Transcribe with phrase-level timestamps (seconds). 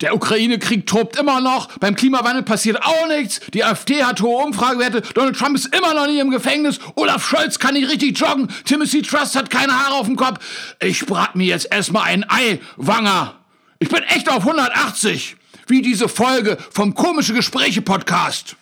[0.00, 5.02] Der Ukraine-Krieg tobt immer noch, beim Klimawandel passiert auch nichts, die AfD hat hohe Umfragewerte,
[5.12, 9.02] Donald Trump ist immer noch nicht im Gefängnis, Olaf Scholz kann nicht richtig joggen, Timothy
[9.02, 10.38] Trust hat keine Haare auf dem Kopf.
[10.80, 13.34] Ich brat mir jetzt erstmal ein Ei, Wanger.
[13.78, 15.36] Ich bin echt auf 180,
[15.66, 18.56] wie diese Folge vom Komische Gespräche Podcast.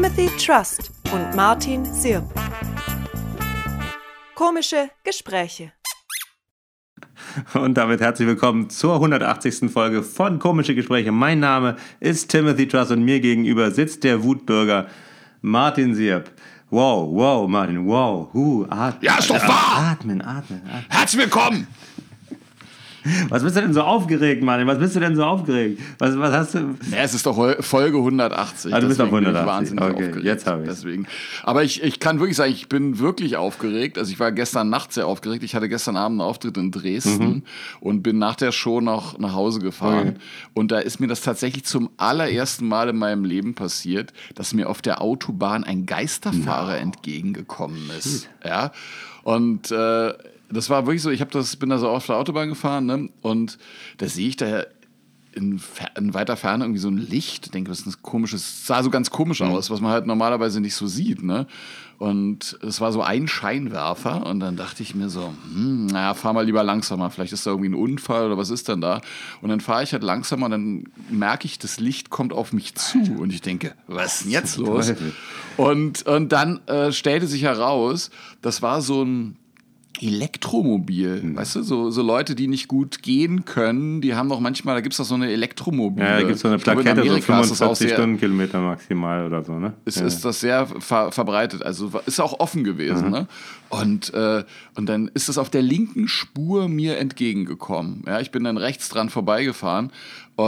[0.00, 2.24] Timothy Trust und Martin Sirp.
[4.34, 5.72] Komische Gespräche.
[7.52, 9.70] Und damit herzlich willkommen zur 180.
[9.70, 11.12] Folge von Komische Gespräche.
[11.12, 14.86] Mein Name ist Timothy Trust und mir gegenüber sitzt der Wutbürger
[15.42, 16.30] Martin Sierp.
[16.70, 19.02] Wow, wow, Martin, wow, hu, atmen.
[19.02, 19.90] Ja, ist doch wahr!
[19.90, 20.86] Atmen, atmen, atmen.
[20.88, 21.66] Herzlich willkommen!
[23.28, 24.66] Was bist du denn so aufgeregt, Martin?
[24.66, 25.80] Was bist du denn so aufgeregt?
[25.98, 26.58] Was, was hast du?
[26.90, 28.74] Ja, es ist doch Folge 180.
[28.74, 29.46] Ah, du bist auf deswegen bin ich 180.
[29.46, 30.24] wahnsinnig Okay, aufgeregt.
[30.26, 30.68] jetzt hab ich's.
[30.80, 31.06] Deswegen.
[31.42, 33.98] Aber ich, ich kann wirklich sagen, ich bin wirklich aufgeregt.
[33.98, 35.42] Also ich war gestern Nacht sehr aufgeregt.
[35.44, 37.42] Ich hatte gestern Abend einen Auftritt in Dresden Mhm.
[37.80, 40.08] und bin nach der Show noch nach Hause gefahren.
[40.10, 40.18] Okay.
[40.54, 44.68] Und da ist mir das tatsächlich zum allerersten Mal in meinem Leben passiert, dass mir
[44.68, 48.28] auf der Autobahn ein Geisterfahrer entgegengekommen ist.
[48.44, 48.72] Ja.
[49.22, 50.12] Und äh,
[50.50, 53.08] das war wirklich so, ich hab das, bin da so auf der Autobahn gefahren ne?
[53.22, 53.58] und
[53.98, 54.64] da sehe ich da
[55.32, 55.60] in,
[55.96, 57.54] in weiter Ferne irgendwie so ein Licht.
[57.54, 60.74] Denke, das ist ein komisches, sah so ganz komisch aus, was man halt normalerweise nicht
[60.74, 61.22] so sieht.
[61.22, 61.46] Ne?
[61.98, 66.32] Und es war so ein Scheinwerfer und dann dachte ich mir so, hm, naja, fahr
[66.32, 69.02] mal lieber langsamer, vielleicht ist da irgendwie ein Unfall oder was ist denn da?
[69.42, 72.74] Und dann fahre ich halt langsamer und dann merke ich, das Licht kommt auf mich
[72.74, 74.94] zu und ich denke, was ist denn jetzt los?
[75.58, 78.10] Und, und dann äh, stellte sich heraus,
[78.40, 79.36] das war so ein
[80.02, 81.36] Elektromobil, Hm.
[81.36, 84.80] weißt du, so, so Leute, die nicht gut gehen können, die haben doch manchmal, da
[84.80, 86.02] gibt es doch so eine Elektromobil.
[86.04, 87.88] Ja, da gibt es so eine Ich glaube, Plakette, so Amerika ist das auch 45
[87.88, 89.74] sehr- Stundenkilometer maximal oder so, ne?
[89.84, 90.06] ist, ja.
[90.06, 91.62] ist das sehr ver verbreitet.
[91.62, 93.06] Also ist auch offen gewesen.
[93.06, 93.10] Mhm.
[93.12, 93.26] Ne?
[93.68, 94.44] Und, äh,
[94.74, 98.02] und dann ist es auf der linken Spur mir entgegengekommen.
[98.06, 99.90] Ja, ich bin dann rechts dran vorbeigefahren.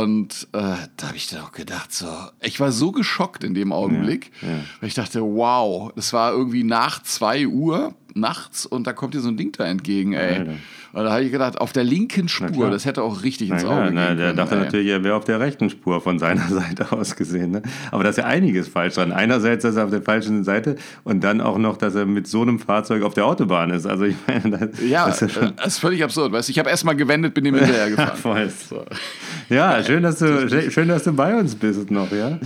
[0.00, 0.58] Und äh,
[0.97, 2.06] da habe ich dann auch gedacht, so,
[2.41, 4.54] ich war so geschockt in dem Augenblick, Ja, ja.
[4.80, 9.20] weil ich dachte, wow, das war irgendwie nach 2 Uhr nachts und da kommt dir
[9.20, 10.38] so ein Ding da entgegen, ey.
[10.38, 10.54] Alter.
[10.94, 13.64] Und da habe ich gedacht, auf der linken Spur, das hätte auch richtig Na ins
[13.64, 16.92] Auge na, gehen der dachte natürlich, er wäre auf der rechten Spur von seiner Seite
[16.92, 17.50] aus gesehen.
[17.53, 17.62] Ne?
[17.91, 19.10] Aber da ist ja einiges falsch dran.
[19.10, 22.42] Einerseits, dass er auf der falschen Seite und dann auch noch, dass er mit so
[22.42, 23.86] einem Fahrzeug auf der Autobahn ist.
[23.86, 26.31] Also ich meine, das, Ja, das ist schon das ist völlig absurd.
[26.32, 28.50] Weißt, ich habe erst mal gewendet, bin ihm hinterher gefahren.
[28.50, 28.84] voll.
[29.48, 32.38] Ja, schön, dass du schön, dass du bei uns bist noch, ja.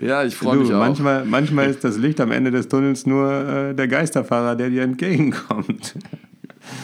[0.00, 0.78] Ja, ich freue Du, mich auch.
[0.78, 4.82] manchmal, manchmal ist das Licht am Ende des Tunnels nur äh, der Geisterfahrer, der dir
[4.84, 5.94] entgegenkommt.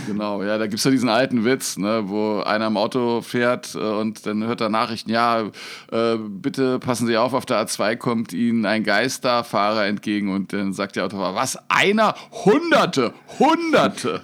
[0.07, 3.75] Genau, ja, da gibt es ja diesen alten Witz, ne, wo einer im Auto fährt
[3.75, 5.51] äh, und dann hört er Nachrichten, ja,
[5.93, 10.73] äh, bitte passen Sie auf, auf der A2 kommt Ihnen ein Geisterfahrer entgegen und dann
[10.73, 12.15] sagt der Autofahrer, was, einer?
[12.45, 14.23] Hunderte, Hunderte.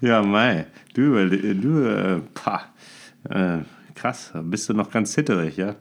[0.00, 2.62] Ja, Mai, du, du äh, pah,
[3.28, 3.58] äh,
[3.94, 5.76] krass, bist du noch ganz zitterig, ja?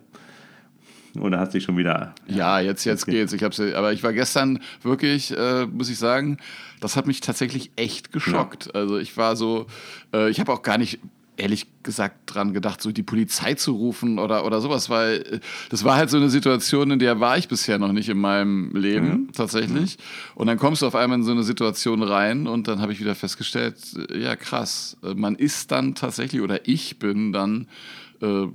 [1.19, 2.15] Oder hast dich schon wieder...
[2.27, 3.33] Ja, jetzt, jetzt geht's.
[3.33, 6.37] Ich hab's, aber ich war gestern wirklich, äh, muss ich sagen,
[6.79, 8.73] das hat mich tatsächlich echt geschockt.
[8.75, 9.67] Also ich war so,
[10.13, 10.99] äh, ich habe auch gar nicht
[11.37, 15.39] ehrlich gesagt dran gedacht, so die Polizei zu rufen oder, oder sowas, weil äh,
[15.69, 18.75] das war halt so eine Situation, in der war ich bisher noch nicht in meinem
[18.75, 19.97] Leben tatsächlich.
[20.35, 22.99] Und dann kommst du auf einmal in so eine Situation rein und dann habe ich
[22.99, 23.75] wieder festgestellt,
[24.11, 27.67] äh, ja krass, äh, man ist dann tatsächlich oder ich bin dann
[28.21, 28.47] äh,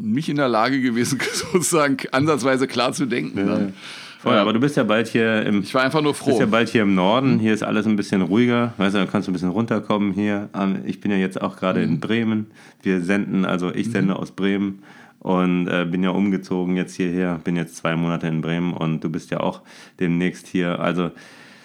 [0.00, 1.18] nicht in der Lage gewesen,
[1.52, 3.46] sozusagen ansatzweise klar zu denken.
[3.46, 3.72] Dann.
[4.20, 5.62] Voll, aber du bist ja bald hier im...
[5.62, 6.40] Ich war einfach nur bist froh.
[6.40, 9.28] ja bald hier im Norden, hier ist alles ein bisschen ruhiger, weißt du, da kannst
[9.28, 10.48] du ein bisschen runterkommen hier.
[10.58, 11.92] Ähm, Ich bin ja jetzt auch gerade Mhm.
[11.94, 12.46] in Bremen.
[12.82, 14.82] Wir senden, also ich sende aus Bremen
[15.20, 19.08] und äh, bin ja umgezogen jetzt hierher, bin jetzt zwei Monate in Bremen und du
[19.08, 19.60] bist ja auch
[20.00, 20.80] demnächst hier.
[20.80, 21.12] Also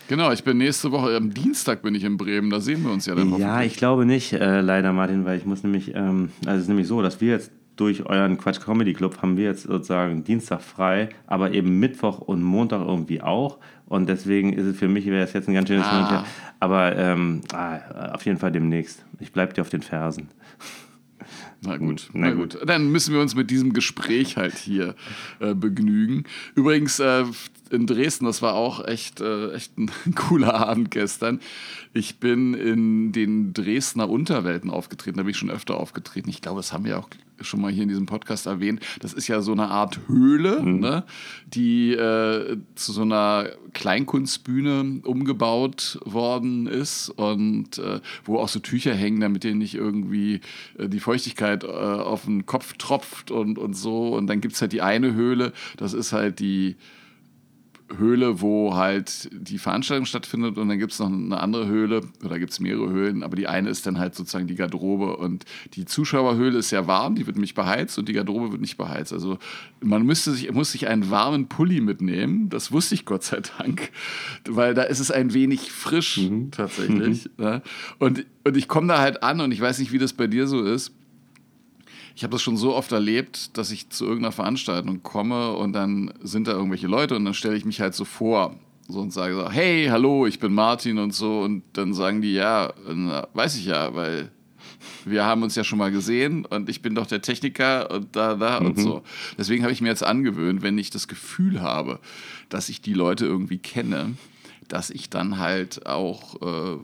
[0.08, 3.08] Genau, ich bin nächste Woche, am Dienstag bin ich in Bremen, da sehen wir uns
[3.08, 6.58] ja dann ja, ich glaube nicht, äh, leider Martin, weil ich muss nämlich, ähm, also
[6.58, 9.64] es ist nämlich so, dass wir jetzt durch euren Quatsch Comedy Club haben wir jetzt
[9.64, 13.58] sozusagen Dienstag frei, aber eben Mittwoch und Montag irgendwie auch.
[13.88, 16.10] Und deswegen ist es für mich, wäre es jetzt ein ganz schönes Ah.
[16.10, 16.26] Her.
[16.60, 19.06] Aber ähm, ah, auf jeden Fall demnächst.
[19.20, 20.30] Ich bleibe dir auf den Fersen.
[21.62, 22.58] Na gut, Na na gut.
[22.66, 24.96] Dann müssen wir uns mit diesem Gespräch halt hier
[25.40, 26.26] äh, begnügen.
[26.56, 27.24] Übrigens, äh,
[27.70, 31.40] in Dresden, das war auch echt, äh, echt ein cooler Abend gestern.
[31.94, 36.30] Ich bin in den Dresdner Unterwelten aufgetreten, da bin ich schon öfter aufgetreten.
[36.30, 37.10] Ich glaube, das haben wir auch
[37.44, 38.82] schon mal hier in diesem Podcast erwähnt.
[39.02, 40.80] Das ist ja so eine Art Höhle, mhm.
[40.80, 41.04] ne,
[41.48, 48.94] die äh, zu so einer Kleinkunstbühne umgebaut worden ist und äh, wo auch so Tücher
[48.94, 50.42] hängen, damit dir nicht irgendwie
[50.78, 54.16] äh, die Feuchtigkeit äh, auf den Kopf tropft und, und so.
[54.16, 56.76] Und dann gibt es halt die eine Höhle, das ist halt die
[57.98, 62.40] Höhle, wo halt die Veranstaltung stattfindet und dann gibt es noch eine andere Höhle oder
[62.40, 65.86] gibt es mehrere Höhlen, aber die eine ist dann halt sozusagen die Garderobe und die
[65.86, 69.14] Zuschauerhöhle ist sehr warm, die wird nämlich beheizt und die Garderobe wird nicht beheizt.
[69.14, 69.38] Also
[69.82, 73.92] man müsste sich, muss sich einen warmen Pulli mitnehmen, das wusste ich Gott sei Dank,
[74.48, 76.52] weil da ist es ein wenig frisch mhm.
[76.52, 77.30] tatsächlich.
[77.38, 77.44] Mhm.
[77.44, 77.62] Ne?
[78.00, 80.48] Und, und ich komme da halt an und ich weiß nicht, wie das bei dir
[80.48, 80.94] so ist
[82.16, 86.14] ich habe das schon so oft erlebt, dass ich zu irgendeiner Veranstaltung komme und dann
[86.22, 88.56] sind da irgendwelche Leute und dann stelle ich mich halt so vor
[88.88, 92.34] so und sage so, hey, hallo, ich bin Martin und so und dann sagen die,
[92.34, 94.32] ja, na, weiß ich ja, weil
[95.06, 98.36] wir haben uns ja schon mal gesehen und ich bin doch der Techniker und da,
[98.36, 98.66] da mhm.
[98.68, 99.04] und so.
[99.38, 102.00] Deswegen habe ich mir jetzt angewöhnt, wenn ich das Gefühl habe,
[102.50, 104.16] dass ich die Leute irgendwie kenne,
[104.68, 106.78] dass ich dann halt auch äh,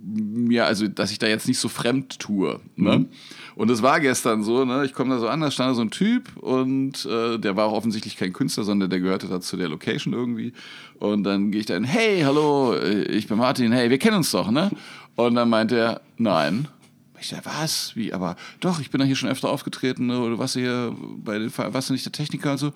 [0.00, 2.60] mir, also dass ich da jetzt nicht so fremd tue.
[2.76, 2.98] Ne?
[2.98, 3.08] Mhm.
[3.56, 4.84] Und es war gestern so, ne?
[4.84, 7.66] ich komme da so an, da stand da so ein Typ und äh, der war
[7.66, 10.52] auch offensichtlich kein Künstler, sondern der gehörte da zu der Location irgendwie.
[10.98, 14.30] Und dann gehe ich da hin, hey, hallo, ich bin Martin, hey, wir kennen uns
[14.30, 14.70] doch, ne?
[15.16, 16.68] Und dann meint er, nein.
[17.20, 17.96] Ich sage, was?
[17.96, 18.12] Wie?
[18.12, 20.20] Aber doch, ich bin da hier schon öfter aufgetreten, ne?
[20.20, 22.72] oder was hier bei den, warst du nicht der Techniker und so?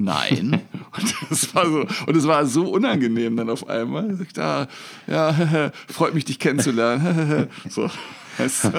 [0.00, 0.62] Nein.
[0.96, 4.18] Und das war so, und es war so unangenehm dann auf einmal.
[4.20, 4.66] Ich da,
[5.06, 7.48] ja, freut mich, dich kennenzulernen.
[7.68, 7.88] so.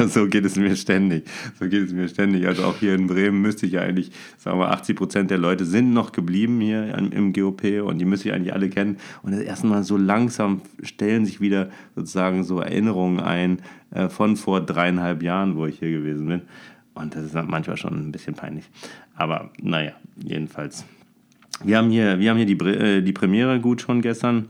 [0.07, 1.25] so geht es mir ständig.
[1.57, 2.47] So geht es mir ständig.
[2.47, 5.63] Also auch hier in Bremen müsste ich ja eigentlich, sagen wir, 80 Prozent der Leute
[5.65, 8.97] sind noch geblieben hier im GOP und die müsste ich eigentlich alle kennen.
[9.21, 14.35] Und das erste Mal so langsam stellen sich wieder sozusagen so Erinnerungen ein äh, von
[14.35, 16.41] vor dreieinhalb Jahren, wo ich hier gewesen bin.
[16.93, 18.65] Und das ist manchmal schon ein bisschen peinlich.
[19.15, 20.83] Aber naja, jedenfalls.
[21.63, 24.47] Wir haben hier, wir haben hier die, äh, die Premiere gut schon gestern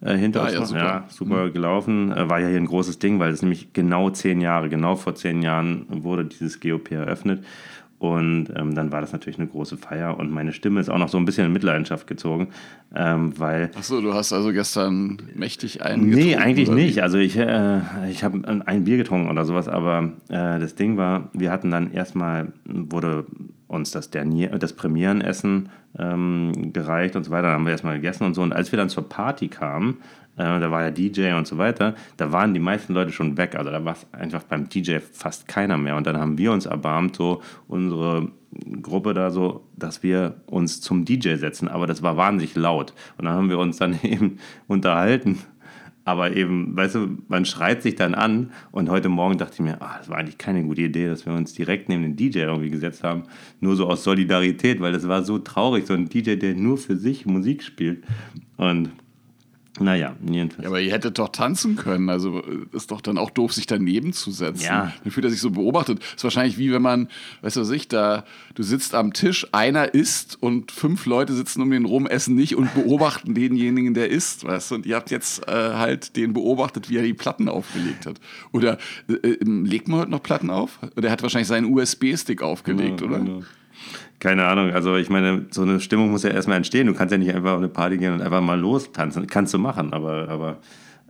[0.00, 0.54] äh, hinter ah, uns.
[0.54, 1.52] Ja, super, ja, super mhm.
[1.52, 2.12] gelaufen.
[2.12, 5.14] Äh, war ja hier ein großes Ding, weil es nämlich genau zehn Jahre, genau vor
[5.14, 7.44] zehn Jahren wurde dieses GOP eröffnet.
[8.00, 11.10] Und ähm, dann war das natürlich eine große Feier und meine Stimme ist auch noch
[11.10, 12.48] so ein bisschen in Mitleidenschaft gezogen,
[12.94, 13.70] ähm, weil...
[13.76, 17.02] Achso, du hast also gestern mächtig einen Nee, eigentlich nicht.
[17.02, 17.80] Also ich, äh,
[18.10, 21.92] ich habe ein Bier getrunken oder sowas, aber äh, das Ding war, wir hatten dann
[21.92, 23.26] erstmal, wurde
[23.70, 25.68] uns das, Dernier, das Premierenessen
[25.98, 27.42] ähm, gereicht und so weiter.
[27.48, 28.42] Dann haben wir erstmal gegessen und so.
[28.42, 29.98] Und als wir dann zur Party kamen,
[30.36, 33.54] äh, da war ja DJ und so weiter, da waren die meisten Leute schon weg.
[33.54, 35.96] Also da war einfach beim DJ fast keiner mehr.
[35.96, 38.28] Und dann haben wir uns erbarmt, so unsere
[38.82, 41.68] Gruppe da so, dass wir uns zum DJ setzen.
[41.68, 42.92] Aber das war wahnsinnig laut.
[43.18, 45.38] Und dann haben wir uns dann eben unterhalten
[46.04, 49.76] aber eben, weißt du, man schreit sich dann an und heute Morgen dachte ich mir,
[49.80, 52.70] ach, das war eigentlich keine gute Idee, dass wir uns direkt neben den DJ irgendwie
[52.70, 53.24] gesetzt haben,
[53.60, 56.96] nur so aus Solidarität, weil das war so traurig, so ein DJ, der nur für
[56.96, 58.04] sich Musik spielt.
[58.56, 58.90] Und
[59.80, 60.62] naja, jedenfalls.
[60.62, 62.10] Ja, aber ihr hättet doch tanzen können.
[62.10, 62.42] Also
[62.72, 64.64] ist doch dann auch doof, sich daneben zu setzen.
[64.64, 64.92] Ja.
[65.02, 66.00] Dann fühlt er sich so beobachtet.
[66.14, 67.08] Ist wahrscheinlich wie wenn man,
[67.40, 68.24] weißt du was ich, da,
[68.54, 72.56] du sitzt am Tisch, einer isst und fünf Leute sitzen um den rum, essen nicht
[72.56, 74.74] und beobachten denjenigen, der isst, weißt du?
[74.76, 78.20] Und ihr habt jetzt äh, halt den beobachtet, wie er die Platten aufgelegt hat.
[78.52, 78.78] Oder
[79.08, 80.78] äh, äh legt man heute noch Platten auf?
[80.96, 83.18] Oder er hat wahrscheinlich seinen USB-Stick aufgelegt, ja, oder?
[83.18, 83.42] Genau.
[84.20, 86.86] Keine Ahnung, also ich meine, so eine Stimmung muss ja erstmal entstehen.
[86.86, 89.26] Du kannst ja nicht einfach auf eine Party gehen und einfach mal los tanzen.
[89.26, 90.58] Kannst du machen, aber, aber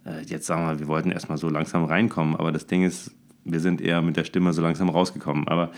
[0.07, 2.37] äh, jetzt sagen wir, wir wollten erstmal so langsam reinkommen.
[2.37, 3.11] Aber das Ding ist,
[3.45, 5.49] wir sind eher mit der Stimme so langsam rausgekommen.
[5.49, 5.73] Aber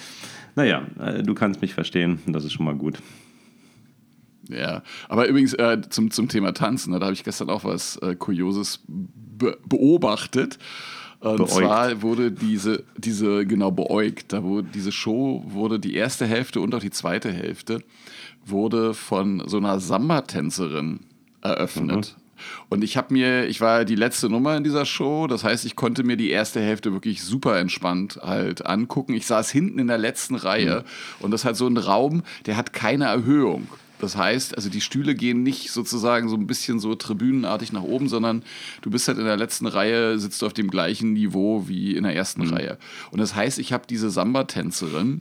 [0.56, 2.99] naja, äh, du kannst mich verstehen, das ist schon mal gut.
[4.49, 7.96] Ja, aber übrigens äh, zum, zum Thema Tanzen, ne, da habe ich gestern auch was
[7.98, 10.58] äh, Kurioses be beobachtet.
[11.22, 11.52] Und beäugt.
[11.52, 14.32] zwar wurde diese, diese, genau, beäugt.
[14.32, 17.82] Da wurde diese Show wurde die erste Hälfte und auch die zweite Hälfte
[18.44, 21.00] wurde von so einer Samba-Tänzerin
[21.41, 22.17] eröffnet.
[22.17, 22.22] Mhm.
[22.69, 25.76] Und ich habe mir, ich war die letzte Nummer in dieser Show, das heißt, ich
[25.76, 29.14] konnte mir die erste Hälfte wirklich super entspannt halt angucken.
[29.14, 31.24] Ich saß hinten in der letzten Reihe mhm.
[31.24, 33.69] und das ist halt so ein Raum, der hat keine Erhöhung.
[34.03, 38.09] Das heißt, also die Stühle gehen nicht sozusagen so ein bisschen so tribünenartig nach oben,
[38.09, 38.43] sondern
[38.81, 42.03] du bist halt in der letzten Reihe, sitzt du auf dem gleichen Niveau wie in
[42.03, 42.53] der ersten mhm.
[42.53, 42.79] Reihe.
[43.13, 45.21] Und das heißt, ich habe diese Samba-Tänzerin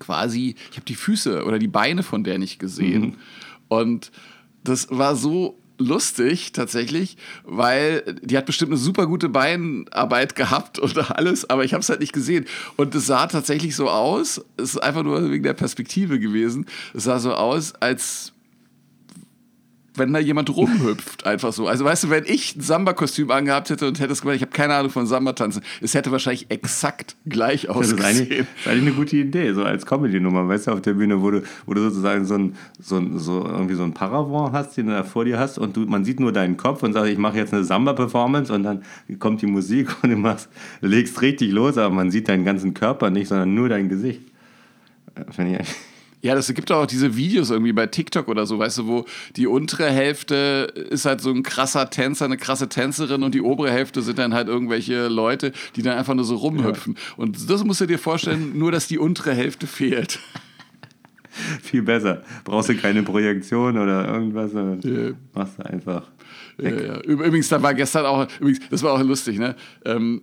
[0.00, 3.02] quasi, ich habe die Füße oder die Beine von der nicht gesehen.
[3.02, 3.16] Mhm.
[3.68, 4.10] Und
[4.64, 10.96] das war so lustig tatsächlich, weil die hat bestimmt eine super gute Beinarbeit gehabt und
[11.10, 12.46] alles, aber ich habe es halt nicht gesehen.
[12.76, 17.04] Und es sah tatsächlich so aus, es ist einfach nur wegen der Perspektive gewesen, es
[17.04, 18.31] sah so aus, als
[19.94, 21.66] wenn da jemand rumhüpft, einfach so.
[21.68, 24.52] Also weißt du, wenn ich ein Samba-Kostüm angehabt hätte und hätte es gemacht, ich habe
[24.52, 28.28] keine Ahnung von Samba-Tanzen, es hätte wahrscheinlich exakt gleich Das ist, eigentlich, ausgesehen.
[28.54, 31.30] das ist eigentlich eine gute Idee, so als Comedy-Nummer, weißt du, auf der Bühne, wo
[31.30, 34.86] du, wo du sozusagen so ein, so, ein, so irgendwie so ein Paravent hast, den
[34.86, 37.18] du da vor dir hast und du, man sieht nur deinen Kopf und sagt, ich
[37.18, 38.82] mache jetzt eine Samba-Performance und dann
[39.18, 40.48] kommt die Musik und du machst,
[40.80, 44.22] legst richtig los, aber man sieht deinen ganzen Körper nicht, sondern nur dein Gesicht.
[45.14, 45.76] Äh, Finde ich eigentlich-
[46.22, 49.04] Ja, das gibt auch diese Videos irgendwie bei TikTok oder so, weißt du, wo
[49.36, 53.70] die untere Hälfte ist halt so ein krasser Tänzer, eine krasse Tänzerin und die obere
[53.72, 56.96] Hälfte sind dann halt irgendwelche Leute, die dann einfach nur so rumhüpfen.
[57.16, 60.20] Und das musst du dir vorstellen, nur dass die untere Hälfte fehlt.
[61.62, 62.22] viel besser.
[62.44, 65.12] Brauchst du keine Projektion oder irgendwas, sondern Ja.
[65.34, 66.04] machst du einfach.
[66.60, 66.94] Ja, ja.
[67.00, 69.56] Üb- Übrigens, da war gestern auch, übrigens, das war auch lustig, ne?
[69.84, 70.22] Ähm,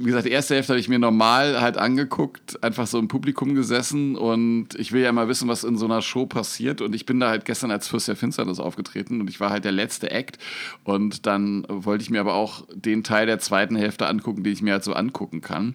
[0.00, 3.54] wie gesagt, die erste Hälfte habe ich mir normal halt angeguckt, einfach so im Publikum
[3.54, 7.04] gesessen und ich will ja mal wissen, was in so einer Show passiert und ich
[7.04, 10.10] bin da halt gestern als Fürst der Finsternis aufgetreten und ich war halt der letzte
[10.10, 10.38] Act
[10.84, 14.62] und dann wollte ich mir aber auch den Teil der zweiten Hälfte angucken, den ich
[14.62, 15.74] mir halt so angucken kann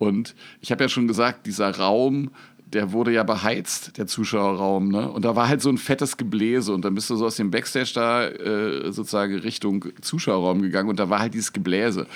[0.00, 2.30] und ich habe ja schon gesagt, dieser Raum,
[2.72, 5.10] der wurde ja beheizt, der Zuschauerraum, ne?
[5.10, 7.50] Und da war halt so ein fettes Gebläse und dann bist du so aus dem
[7.50, 12.06] Backstage da äh, sozusagen Richtung Zuschauerraum gegangen und da war halt dieses Gebläse.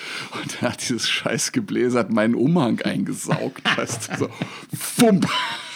[0.41, 4.29] Und da hat dieses scheiß Gebläse hat meinen Umhang eingesaugt, weißt du, so
[4.77, 5.27] fump.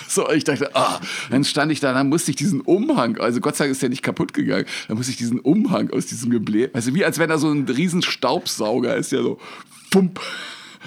[0.07, 3.55] So, ich dachte, ah, dann stand ich da, dann musste ich diesen Umhang, also Gott
[3.55, 6.71] sei Dank ist der nicht kaputt gegangen, dann musste ich diesen Umhang aus diesem Gebläse,
[6.74, 9.38] also wie als wenn da so ein riesen Staubsauger ist, ja so,
[9.91, 10.19] fump,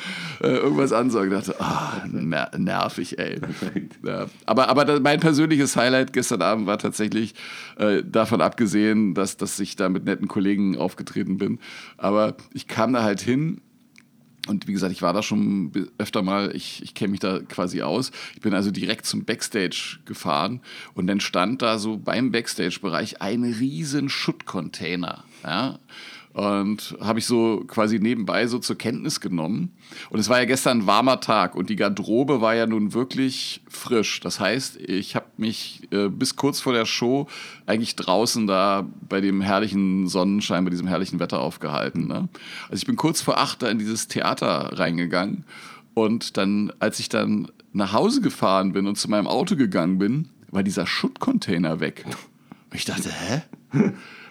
[0.41, 1.27] irgendwas ansaugt.
[1.27, 3.41] Ich dachte, ah, ner nervig, ey.
[4.05, 4.27] Ja.
[4.47, 7.35] Aber, aber mein persönliches Highlight gestern Abend war tatsächlich,
[7.77, 11.59] äh, davon abgesehen, dass, dass ich da mit netten Kollegen aufgetreten bin,
[11.97, 13.61] aber ich kam da halt hin
[14.49, 17.83] und wie gesagt, ich war da schon öfter mal, ich, ich kenne mich da quasi
[17.83, 18.11] aus.
[18.35, 20.61] Ich bin also direkt zum Backstage gefahren
[20.95, 25.25] und dann stand da so beim Backstage-Bereich ein riesen Schuttcontainer.
[25.45, 25.79] Ja?
[26.33, 29.73] Und habe ich so quasi nebenbei so zur Kenntnis genommen.
[30.09, 33.61] Und es war ja gestern ein warmer Tag und die Garderobe war ja nun wirklich
[33.69, 34.21] frisch.
[34.21, 37.29] Das heißt, ich habe mich äh, bis kurz vor der Show
[37.67, 42.09] eigentlich draußen da bei dem herrlichen Sonnenschein, bei diesem herrlichen Wetter aufgehalten.
[42.09, 42.31] Ne?
[42.71, 45.45] Also ich bin kurz vor acht da in dieses Theater reingegangen
[45.95, 50.29] und dann, als ich dann nach Hause gefahren bin und zu meinem Auto gegangen bin,
[50.51, 52.05] war dieser Schuttcontainer weg.
[52.07, 53.43] Und ich dachte, hä?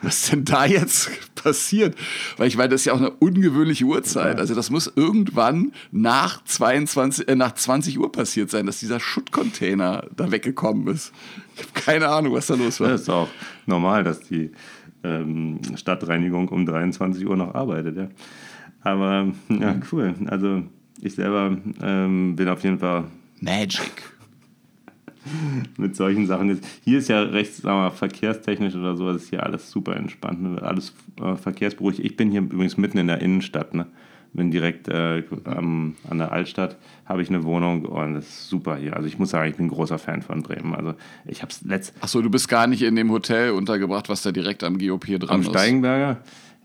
[0.01, 1.95] Was ist denn da jetzt passiert?
[2.37, 4.39] Weil ich meine, das ist ja auch eine ungewöhnliche Uhrzeit.
[4.39, 10.05] Also das muss irgendwann nach 22, äh, nach 20 Uhr passiert sein, dass dieser Schuttcontainer
[10.15, 11.11] da weggekommen ist.
[11.55, 12.89] Ich habe keine Ahnung, was da los war.
[12.89, 13.29] Das ist auch
[13.65, 14.51] normal, dass die
[15.03, 17.97] ähm, Stadtreinigung um 23 Uhr noch arbeitet.
[17.97, 18.07] Ja.
[18.81, 20.15] Aber ja, cool.
[20.27, 20.63] Also
[20.99, 23.05] ich selber ähm, bin auf jeden Fall
[23.39, 24.10] Magic.
[25.77, 26.49] mit solchen Sachen.
[26.49, 29.95] Jetzt, hier ist ja recht, sagen wir mal, verkehrstechnisch oder so, ist hier alles super
[29.95, 30.61] entspannt, ne?
[30.61, 31.99] alles äh, verkehrsberuhigt.
[31.99, 33.87] Ich bin hier übrigens mitten in der Innenstadt, ne?
[34.33, 38.77] bin direkt äh, am, an der Altstadt, habe ich eine Wohnung und das ist super
[38.77, 38.95] hier.
[38.95, 40.73] Also ich muss sagen, ich bin ein großer Fan von Bremen.
[40.73, 40.93] Also
[41.25, 44.31] ich habe es letzt Achso, du bist gar nicht in dem Hotel untergebracht, was da
[44.31, 45.49] direkt am GOP dran am ist.
[45.49, 46.21] Steigenberger.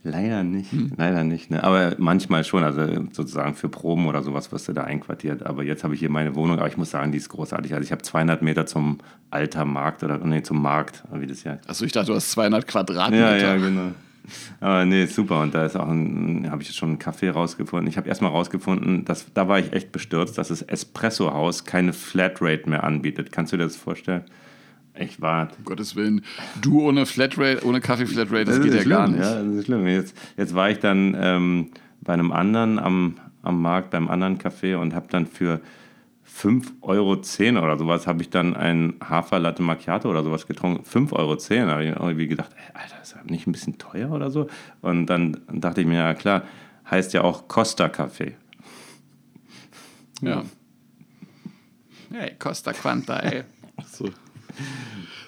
[0.09, 1.51] Leider nicht, leider nicht.
[1.51, 1.65] Ne?
[1.65, 5.45] Aber manchmal schon, also sozusagen für Proben oder sowas wirst du da einquartiert.
[5.45, 7.75] Aber jetzt habe ich hier meine Wohnung, aber ich muss sagen, die ist großartig.
[7.75, 8.99] Also ich habe 200 Meter zum
[9.31, 12.69] Alter Markt oder nee, zum Markt, wie das ja Achso, ich dachte, du hast 200
[12.69, 13.37] Quadratmeter.
[13.37, 13.93] Ja, ja, genau.
[14.61, 15.41] Aber nee, super.
[15.41, 17.89] Und da ist auch ein, habe ich jetzt schon einen Kaffee rausgefunden.
[17.89, 21.93] Ich habe erstmal rausgefunden, dass, da war ich echt bestürzt, dass das Espresso House keine
[21.93, 23.33] Flatrate mehr anbietet.
[23.33, 24.23] Kannst du dir das vorstellen?
[24.99, 25.49] Ich war.
[25.59, 26.25] Um Gottes Willen.
[26.61, 29.29] Du ohne Flatrate, ohne Kaffee-Flatrate, das, geht ja ist gar schlimm, nicht.
[29.29, 29.87] Ja, das ist schlimm.
[29.87, 34.77] Jetzt, jetzt war ich dann ähm, bei einem anderen am, am Markt, beim anderen Café
[34.77, 35.61] und habe dann für
[36.27, 40.85] 5,10 Euro oder sowas, habe ich dann ein Haferlatte Macchiato oder sowas getrunken.
[40.85, 41.37] 5,10 Euro.
[41.37, 44.49] Da habe ich irgendwie gedacht, ey, Alter, ist das nicht ein bisschen teuer oder so?
[44.83, 46.43] Und dann dachte ich mir, ja klar,
[46.91, 48.35] heißt ja auch Costa Kaffee.
[50.21, 50.43] Ja.
[52.13, 53.45] Hey, Costa Quanta, ey.
[53.87, 54.09] So.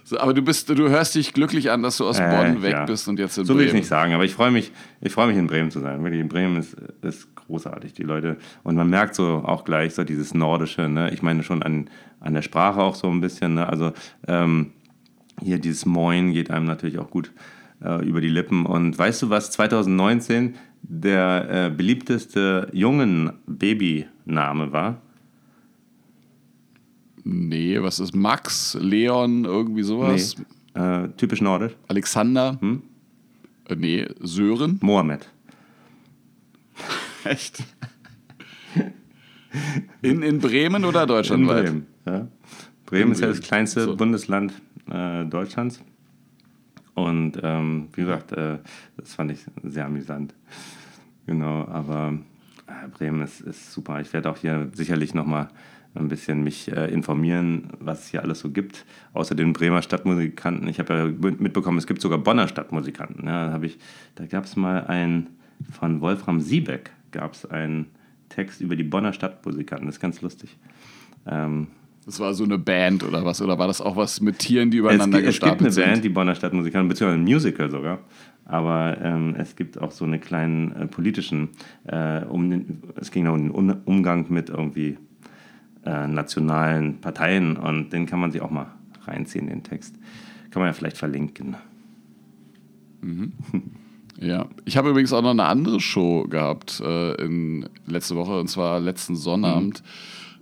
[0.04, 2.72] So, aber du bist, du hörst dich glücklich an, dass du aus Äh, Bonn weg
[2.72, 2.84] ja.
[2.86, 3.80] bist und jetzt in So will ich Bremen.
[3.80, 6.02] nicht sagen, aber ich freue mich, ich freue mich in Bremen zu sein.
[6.02, 8.38] Wirklich, Bremen ist, ist großartig, die Leute.
[8.62, 11.10] Und man merkt so auch gleich so dieses Nordische, ne?
[11.12, 13.68] Ich meine schon an, an der Sprache auch so ein bisschen, ne?
[13.68, 13.92] Also
[14.26, 14.72] ähm,
[15.42, 17.30] hier dieses Moin geht einem natürlich auch gut
[17.84, 18.64] äh, über die Lippen.
[18.64, 25.02] Und weißt du, was 2019 der äh, beliebteste jungen Babyname war?
[27.30, 30.34] Nee, was ist Max, Leon, irgendwie sowas?
[30.74, 31.76] Nee, äh, typisch nordisch.
[31.86, 32.56] Alexander?
[32.58, 32.82] Hm?
[33.68, 34.78] Äh, nee, Sören?
[34.80, 35.28] Mohammed.
[37.24, 37.62] Echt?
[40.00, 41.64] In, in Bremen oder In deutschlandweit?
[41.66, 41.86] Bremen.
[42.06, 42.28] Ja.
[42.86, 43.96] Bremen In ist ja das kleinste So.
[43.96, 44.54] Bundesland
[44.90, 45.82] äh, Deutschlands.
[46.94, 48.56] Und ähm, wie gesagt, äh,
[48.96, 50.32] das fand ich sehr amüsant.
[51.26, 52.18] Genau, aber
[52.68, 54.00] äh, Bremen ist, ist super.
[54.00, 55.50] Ich werde auch hier sicherlich nochmal
[55.94, 58.84] ein bisschen mich äh, informieren, was es hier alles so gibt.
[59.12, 60.68] Außer den Bremer Stadtmusikanten.
[60.68, 63.26] Ich habe ja mitbekommen, es gibt sogar Bonner Stadtmusikanten.
[63.26, 63.68] Ja, da
[64.14, 65.28] da gab es mal ein,
[65.70, 67.86] von Wolfram Siebeck gab es einen
[68.28, 69.86] Text über die Bonner Stadtmusikanten.
[69.86, 70.56] Das ist ganz lustig.
[71.26, 71.68] Ähm,
[72.04, 73.42] das war so eine Band oder was?
[73.42, 75.68] Oder war das auch was mit Tieren, die übereinander es, gestapelt sind?
[75.68, 77.98] Es gibt eine Band, die Bonner Stadtmusikanten, beziehungsweise ein Musical sogar.
[78.46, 81.50] Aber ähm, es gibt auch so eine kleinen äh, politischen,
[81.84, 84.96] äh, um den, es ging um den Umgang mit irgendwie
[85.88, 88.66] äh, nationalen Parteien und den kann man sich auch mal
[89.06, 89.94] reinziehen, den Text.
[90.50, 91.56] Kann man ja vielleicht verlinken.
[93.00, 93.32] Mhm.
[94.20, 98.48] Ja, ich habe übrigens auch noch eine andere Show gehabt äh, in letzte Woche und
[98.48, 99.82] zwar letzten Sonnabend.
[99.82, 99.88] Mhm.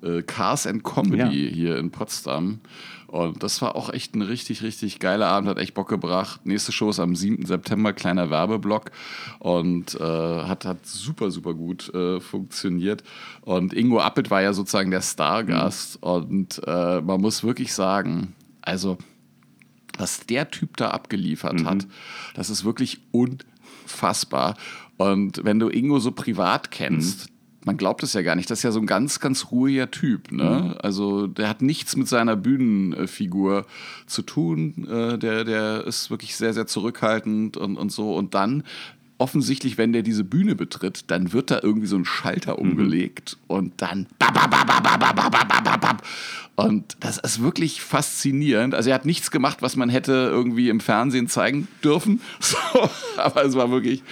[0.06, 1.52] Äh, Cars and Comedy ja.
[1.52, 2.60] hier in Potsdam.
[3.06, 6.44] Und das war auch echt ein richtig, richtig geiler Abend, hat echt Bock gebracht.
[6.44, 7.46] Nächste Show ist am 7.
[7.46, 8.90] September, kleiner Werbeblock
[9.38, 13.04] und äh, hat, hat super, super gut äh, funktioniert.
[13.42, 16.10] Und Ingo Appelt war ja sozusagen der Stargast mhm.
[16.10, 18.98] und äh, man muss wirklich sagen, also
[19.98, 21.66] was der Typ da abgeliefert mhm.
[21.66, 21.86] hat,
[22.34, 24.56] das ist wirklich unfassbar.
[24.96, 27.35] Und wenn du Ingo so privat kennst, mhm
[27.66, 28.48] man glaubt es ja gar nicht.
[28.48, 30.30] Das ist ja so ein ganz, ganz ruhiger Typ.
[30.30, 30.44] Ne?
[30.44, 30.74] Mhm.
[30.80, 33.66] Also der hat nichts mit seiner Bühnenfigur
[34.06, 34.86] zu tun.
[34.88, 38.14] Äh, der, der ist wirklich sehr, sehr zurückhaltend und, und so.
[38.14, 38.62] Und dann
[39.18, 42.70] offensichtlich, wenn der diese Bühne betritt, dann wird da irgendwie so ein Schalter mhm.
[42.70, 43.56] umgelegt mhm.
[43.56, 44.06] und dann
[46.54, 48.74] und das ist wirklich faszinierend.
[48.74, 52.56] Also er hat nichts gemacht, was man hätte irgendwie im Fernsehen zeigen dürfen, so,
[53.16, 54.02] aber es war wirklich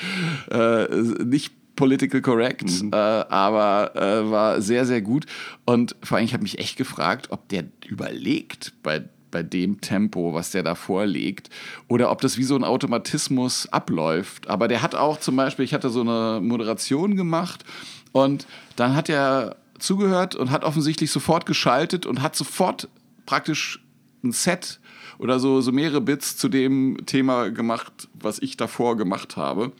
[0.50, 0.86] äh,
[1.24, 2.90] nicht political correct, mhm.
[2.92, 5.26] äh, aber äh, war sehr, sehr gut.
[5.64, 10.34] Und vor allem, ich habe mich echt gefragt, ob der überlegt bei, bei dem Tempo,
[10.34, 11.50] was der da vorlegt,
[11.88, 14.48] oder ob das wie so ein Automatismus abläuft.
[14.48, 17.64] Aber der hat auch zum Beispiel, ich hatte so eine Moderation gemacht
[18.12, 22.88] und dann hat er zugehört und hat offensichtlich sofort geschaltet und hat sofort
[23.26, 23.84] praktisch
[24.22, 24.80] ein Set
[25.18, 29.72] oder so, so mehrere Bits zu dem Thema gemacht, was ich davor gemacht habe.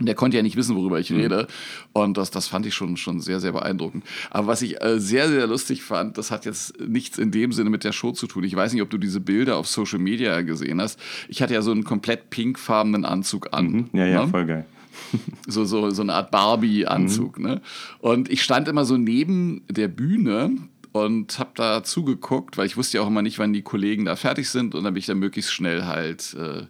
[0.00, 1.20] Der konnte ja nicht wissen, worüber ich mhm.
[1.20, 1.46] rede.
[1.92, 4.04] Und das, das fand ich schon, schon sehr, sehr beeindruckend.
[4.30, 7.70] Aber was ich äh, sehr, sehr lustig fand, das hat jetzt nichts in dem Sinne
[7.70, 8.44] mit der Show zu tun.
[8.44, 10.98] Ich weiß nicht, ob du diese Bilder auf Social Media gesehen hast.
[11.28, 13.66] Ich hatte ja so einen komplett pinkfarbenen Anzug an.
[13.66, 13.90] Mhm.
[13.92, 14.30] Ja, ja, ne?
[14.30, 14.66] voll geil.
[15.46, 17.38] so, so, so eine Art Barbie-Anzug.
[17.38, 17.44] Mhm.
[17.44, 17.60] Ne?
[18.00, 20.52] Und ich stand immer so neben der Bühne
[20.92, 24.16] und habe da zugeguckt, weil ich wusste ja auch immer nicht, wann die Kollegen da
[24.16, 24.74] fertig sind.
[24.74, 26.34] Und dann bin ich da möglichst schnell halt...
[26.34, 26.62] Äh,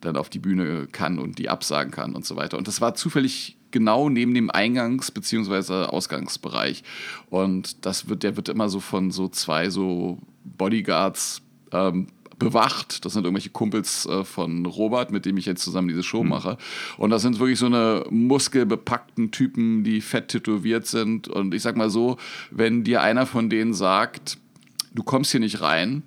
[0.00, 2.58] dann auf die Bühne kann und die absagen kann und so weiter.
[2.58, 5.86] Und das war zufällig genau neben dem Eingangs- bzw.
[5.86, 6.82] Ausgangsbereich.
[7.30, 12.08] Und das wird, der wird immer so von so zwei so Bodyguards ähm,
[12.38, 13.04] bewacht.
[13.04, 16.30] Das sind irgendwelche Kumpels äh, von Robert, mit dem ich jetzt zusammen diese Show mhm.
[16.30, 16.58] mache.
[16.96, 21.28] Und das sind wirklich so eine muskelbepackten Typen, die fett tätowiert sind.
[21.28, 22.16] Und ich sag mal so,
[22.50, 24.38] wenn dir einer von denen sagt,
[24.94, 26.04] du kommst hier nicht rein,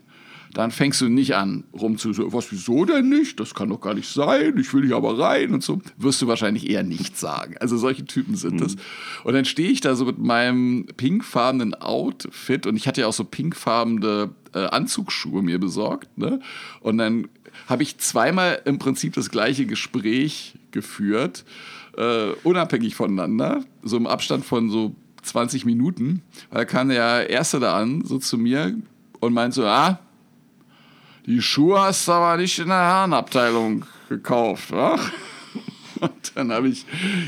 [0.53, 3.39] dann fängst du nicht an, rumzusagen, was, wieso denn nicht?
[3.39, 5.81] Das kann doch gar nicht sein, ich will hier aber rein und so.
[5.97, 7.55] Wirst du wahrscheinlich eher nicht sagen.
[7.59, 8.65] Also solche Typen sind mhm.
[8.65, 8.75] es.
[9.23, 13.13] Und dann stehe ich da so mit meinem pinkfarbenen Outfit und ich hatte ja auch
[13.13, 16.17] so pinkfarbene äh, Anzugsschuhe mir besorgt.
[16.17, 16.41] Ne?
[16.81, 17.27] Und dann
[17.67, 21.45] habe ich zweimal im Prinzip das gleiche Gespräch geführt,
[21.97, 26.21] äh, unabhängig voneinander, so im Abstand von so 20 Minuten.
[26.49, 28.75] Da kam der Erste da an, so zu mir
[29.19, 29.99] und meinte so, ah,
[31.25, 34.99] die Schuhe hast du aber nicht in der Herrenabteilung gekauft, wa?
[35.99, 36.85] Und dann habe ich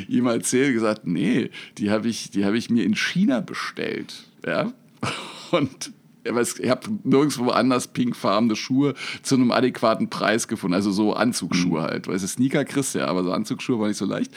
[0.08, 4.24] ihm erzählt, gesagt, nee, die habe ich, hab ich mir in China bestellt.
[4.46, 4.74] Ja?
[5.52, 5.92] Und
[6.24, 10.74] ich habe nirgendwo anders pinkfarbene Schuhe zu einem adäquaten Preis gefunden.
[10.74, 11.84] Also so Anzugsschuhe mhm.
[11.84, 12.08] halt.
[12.08, 14.32] Weil es Sneaker kriegst ja, aber so Anzugsschuhe war nicht so leicht.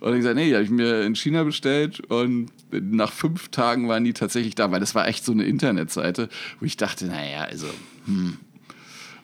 [0.00, 3.88] Und ich gesagt, nee, die habe ich mir in China bestellt und nach fünf Tagen
[3.88, 6.28] waren die tatsächlich da, weil das war echt so eine Internetseite,
[6.60, 7.66] wo ich dachte, naja, also,
[8.04, 8.36] hm,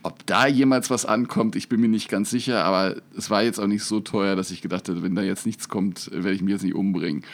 [0.02, 3.58] ob da jemals was ankommt, ich bin mir nicht ganz sicher, aber es war jetzt
[3.58, 6.42] auch nicht so teuer, dass ich gedacht hätte, wenn da jetzt nichts kommt, werde ich
[6.42, 7.24] mich jetzt nicht umbringen.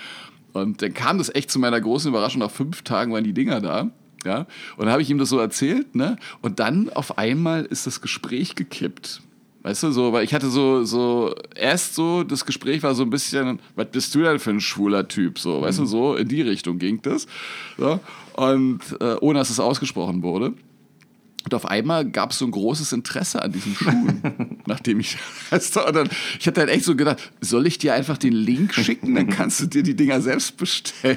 [0.53, 2.41] Und dann kam das echt zu meiner großen Überraschung.
[2.41, 3.91] Nach fünf Tagen waren die Dinger da.
[4.25, 4.47] Ja?
[4.77, 5.95] Und dann habe ich ihm das so erzählt.
[5.95, 6.17] Ne?
[6.43, 9.23] Und dann auf einmal ist das Gespräch gekippt.
[9.63, 13.11] Weißt du, so, weil ich hatte so, so, erst so, das Gespräch war so ein
[13.11, 15.39] bisschen, was bist du denn für ein schwuler Typ?
[15.39, 15.87] So, weißt du, mhm.
[15.87, 17.27] so in die Richtung ging das.
[17.77, 18.01] So.
[18.35, 20.55] Und äh, ohne dass es ausgesprochen wurde.
[21.49, 24.21] Und auf einmal gab es so ein großes Interesse an diesen Schuhen.
[24.67, 25.17] nachdem ich.
[25.51, 29.15] dann, ich hatte halt echt so gedacht, soll ich dir einfach den Link schicken?
[29.15, 31.17] Dann kannst du dir die Dinger selbst bestellen.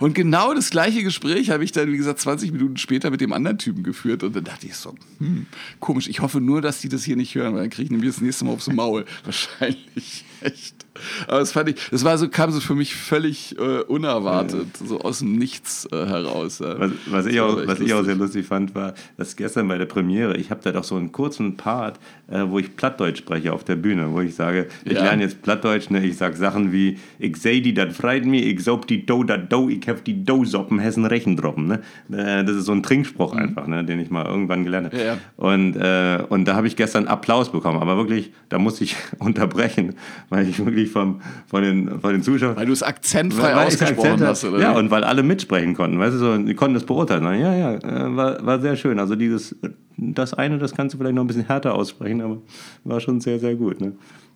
[0.00, 3.34] Und genau das gleiche Gespräch habe ich dann, wie gesagt, 20 Minuten später mit dem
[3.34, 4.22] anderen Typen geführt.
[4.22, 5.44] Und dann dachte ich so, hm,
[5.80, 6.08] komisch.
[6.08, 8.22] Ich hoffe nur, dass die das hier nicht hören, weil dann kriege ich nämlich das
[8.22, 9.04] nächste Mal aufs Maul.
[9.24, 10.24] Wahrscheinlich.
[10.40, 10.87] Echt.
[11.26, 14.86] Aber das fand ich, das war so, kam so für mich völlig äh, unerwartet, ja.
[14.86, 16.58] so aus dem Nichts äh, heraus.
[16.58, 16.78] Ja.
[16.78, 19.86] Was, was ich, auch, was ich auch sehr lustig fand, war, dass gestern bei der
[19.86, 23.64] Premiere, ich habe da doch so einen kurzen Part, äh, wo ich Plattdeutsch spreche auf
[23.64, 25.04] der Bühne, wo ich sage, ich ja.
[25.04, 26.04] lerne jetzt Plattdeutsch, ne?
[26.04, 29.52] ich sage Sachen wie, ich seh die, das freit mir, ich sob die Do, dat
[29.52, 31.66] Do, ich hab die Do-Soppen, Hessen Rechen droppen.
[31.66, 31.80] Ne?
[32.10, 33.40] Äh, das ist so ein Trinkspruch mhm.
[33.40, 33.84] einfach, ne?
[33.84, 35.18] den ich mal irgendwann gelernt habe.
[35.36, 39.94] Und, äh, und da habe ich gestern Applaus bekommen, aber wirklich, da musste ich unterbrechen,
[40.28, 42.56] weil ich wirklich vom, von, den, von den Zuschauern.
[42.56, 44.60] Weil du es akzentfrei weil ausgesprochen Akzent hast, oder?
[44.60, 47.24] Ja, und weil alle mitsprechen konnten, weißt du, so, die konnten das beurteilen.
[47.40, 48.98] Ja, ja, äh, war, war sehr schön.
[48.98, 49.56] Also dieses,
[49.96, 52.38] das eine, das kannst du vielleicht noch ein bisschen härter aussprechen, aber
[52.84, 53.80] war schon sehr, sehr gut.
[53.80, 53.92] Ne?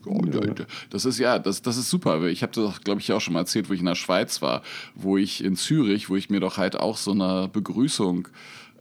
[0.06, 0.20] Oh,
[0.90, 2.24] das ist ja, das, das ist super.
[2.26, 4.62] Ich habe das, glaube ich, auch schon mal erzählt, wo ich in der Schweiz war,
[4.94, 8.28] wo ich in Zürich, wo ich mir doch halt auch so eine Begrüßung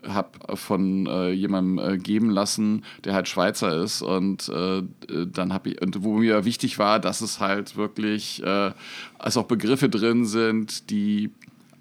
[0.08, 4.84] habe von äh, jemandem äh, geben lassen, der halt Schweizer ist und äh,
[5.28, 8.72] dann habe ich und wo mir wichtig war, dass es halt wirklich äh,
[9.20, 11.32] also auch Begriffe drin sind, die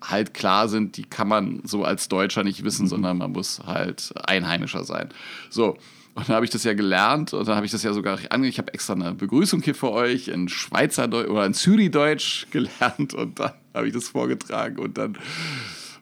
[0.03, 2.89] halt klar sind, die kann man so als Deutscher nicht wissen, mhm.
[2.89, 5.11] sondern man muss halt Einheimischer sein.
[5.51, 5.77] So.
[6.13, 8.49] Und dann habe ich das ja gelernt und dann habe ich das ja sogar ange.
[8.49, 13.39] Ich habe extra eine Begrüßung hier für euch in Schweizerdeutsch oder in Zürichdeutsch gelernt und
[13.39, 15.17] dann habe ich das vorgetragen und dann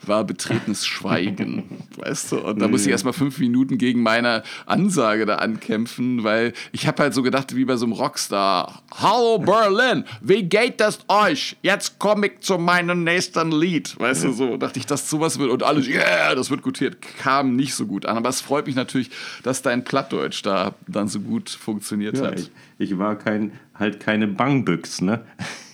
[0.06, 1.64] war betretenes Schweigen,
[1.96, 2.38] weißt du?
[2.38, 7.02] Und da muss ich erstmal fünf Minuten gegen meine Ansage da ankämpfen, weil ich habe
[7.02, 11.56] halt so gedacht, wie bei so einem Rockstar, Hallo Berlin, wie geht das euch?
[11.62, 15.50] Jetzt komme ich zu meinem nächsten Lied, weißt du, so dachte ich, dass sowas wird
[15.50, 18.76] und alles, yeah, das wird gutiert, kam nicht so gut an, aber es freut mich
[18.76, 19.10] natürlich,
[19.42, 22.40] dass dein Plattdeutsch da dann so gut funktioniert ja, hat.
[22.40, 25.24] Ich, ich war kein, halt keine Bangbüchs, ne?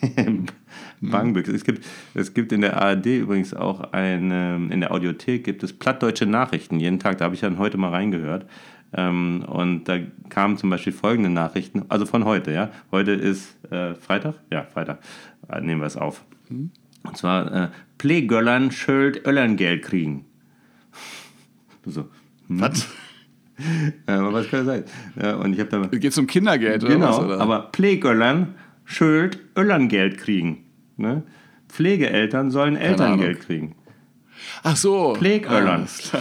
[1.05, 1.11] Mhm.
[1.11, 1.49] Bangbüchs.
[1.49, 5.73] Es gibt, es gibt in der ARD übrigens auch eine, in der Audiothek gibt es
[5.73, 7.19] plattdeutsche Nachrichten jeden Tag.
[7.19, 8.47] Da habe ich dann heute mal reingehört.
[8.97, 12.71] Ähm, und da kamen zum Beispiel folgende Nachrichten, also von heute, ja.
[12.93, 14.35] Heute ist äh, Freitag?
[14.53, 15.01] Ja, Freitag.
[15.49, 16.25] Äh, nehmen wir es auf.
[16.49, 16.71] Mhm.
[17.03, 20.27] Und zwar, äh, Plegöllern schuld Öllern-Geld kriegen.
[21.85, 22.09] so.
[22.49, 22.61] Hm?
[22.61, 22.89] Was?
[24.07, 24.85] aber was kann das
[25.17, 25.35] sein?
[25.37, 25.87] Und ich habe da.
[25.87, 27.19] Geht es um Kindergeld oder genau, was?
[27.19, 30.64] Genau, aber Plegöllern schuld Öllern-Geld kriegen.
[30.97, 31.23] Ne?
[31.69, 33.75] Pflegeeltern sollen Elterngeld kriegen.
[34.63, 35.15] Ach so.
[35.15, 35.89] Pflegöllern.
[36.13, 36.19] Ah,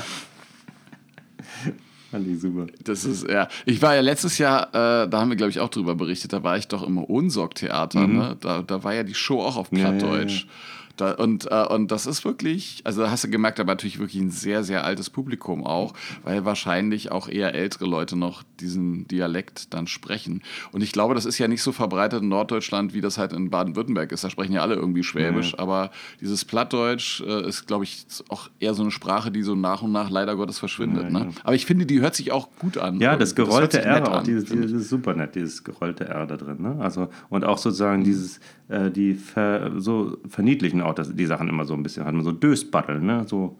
[2.12, 2.67] Fand ich super.
[2.83, 3.47] Das ist, ja.
[3.65, 6.43] Ich war ja letztes Jahr, äh, da haben wir, glaube ich, auch drüber berichtet, da
[6.43, 8.07] war ich doch im Ohnsorg-Theater.
[8.07, 8.17] Mhm.
[8.17, 8.38] Ne?
[8.39, 10.41] Da, da war ja die Show auch auf Plattdeutsch.
[10.41, 10.83] Ja, ja, ja.
[10.97, 14.21] Da, und, äh, und das ist wirklich, also da hast du gemerkt, aber natürlich wirklich
[14.21, 19.73] ein sehr, sehr altes Publikum auch, weil wahrscheinlich auch eher ältere Leute noch diesen Dialekt
[19.73, 20.43] dann sprechen.
[20.71, 23.49] Und ich glaube, das ist ja nicht so verbreitet in Norddeutschland, wie das halt in
[23.49, 24.23] Baden-Württemberg ist.
[24.23, 25.60] Da sprechen ja alle irgendwie Schwäbisch, ja.
[25.60, 25.89] aber
[26.21, 29.91] dieses Plattdeutsch äh, ist, glaube ich, auch eher so eine Sprache, die so nach und
[29.91, 31.06] nach leider Gottes verschwindet.
[31.06, 31.29] Ja, ne?
[31.43, 32.99] Aber ich finde, die hört sich auch gut an.
[32.99, 36.38] Ja, das gerollte das R, auch dieses, dieses ist super nett, dieses gerollte R da
[36.38, 36.62] drin.
[36.62, 36.77] Ne?
[36.79, 38.06] Also, und auch sozusagen mhm.
[38.06, 38.39] dieses,
[38.73, 42.23] äh, die ver, so verniedlichen auch das, die Sachen immer so ein bisschen, hat man
[42.23, 43.25] so Dösbattel, ne?
[43.27, 43.57] So,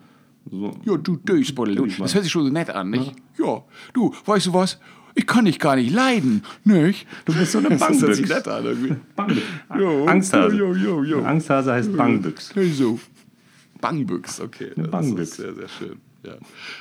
[0.49, 0.71] so.
[0.84, 1.86] Ja, du Dösbattel, du.
[1.86, 3.13] Das hört sich schon so nett an, nicht?
[3.38, 3.45] Ja.
[3.45, 3.63] ja.
[3.93, 4.80] Du, weißt du was?
[5.15, 7.08] Ich kann dich gar nicht leiden, nicht?
[7.26, 8.28] Du bist so eine Bangbüchs.
[8.28, 8.95] Das an irgendwie.
[9.15, 9.45] Bangbüchs.
[10.08, 10.56] Angsthase.
[10.56, 12.56] Jo, jo, jo, Angsthase heißt Bangbüchs.
[12.56, 12.99] Hey, so.
[13.80, 14.71] Bangbüchs, okay.
[14.76, 15.30] Eine Bangbüchs.
[15.30, 16.12] ist sehr, sehr schön.
[16.24, 16.34] Ja.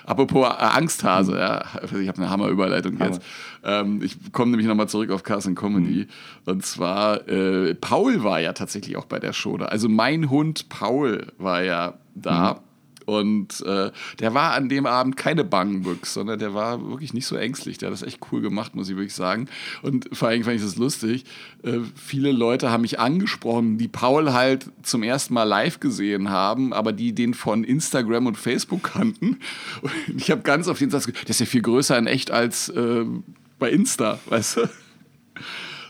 [0.06, 1.64] Apropos äh, Angsthase, ja.
[2.00, 3.06] ich habe eine Hammerüberleitung Hammer.
[3.06, 3.22] jetzt.
[3.64, 6.06] Ähm, ich komme nämlich nochmal zurück auf Cast Comedy.
[6.06, 6.06] Mhm.
[6.46, 9.66] Und zwar, äh, Paul war ja tatsächlich auch bei der Show da.
[9.66, 12.54] Also mein Hund Paul war ja da.
[12.54, 12.60] Mhm.
[13.06, 17.36] Und äh, der war an dem Abend keine Bangenbüchs, sondern der war wirklich nicht so
[17.36, 17.78] ängstlich.
[17.78, 19.48] Der hat das echt cool gemacht, muss ich wirklich sagen.
[19.82, 21.24] Und vor allem fand ich das lustig.
[21.62, 26.72] Äh, viele Leute haben mich angesprochen, die Paul halt zum ersten Mal live gesehen haben,
[26.72, 29.38] aber die den von Instagram und Facebook kannten.
[29.80, 32.30] Und ich habe ganz auf den Satz gesagt, der ist ja viel größer in echt
[32.30, 33.04] als äh,
[33.58, 34.68] bei Insta, weißt du?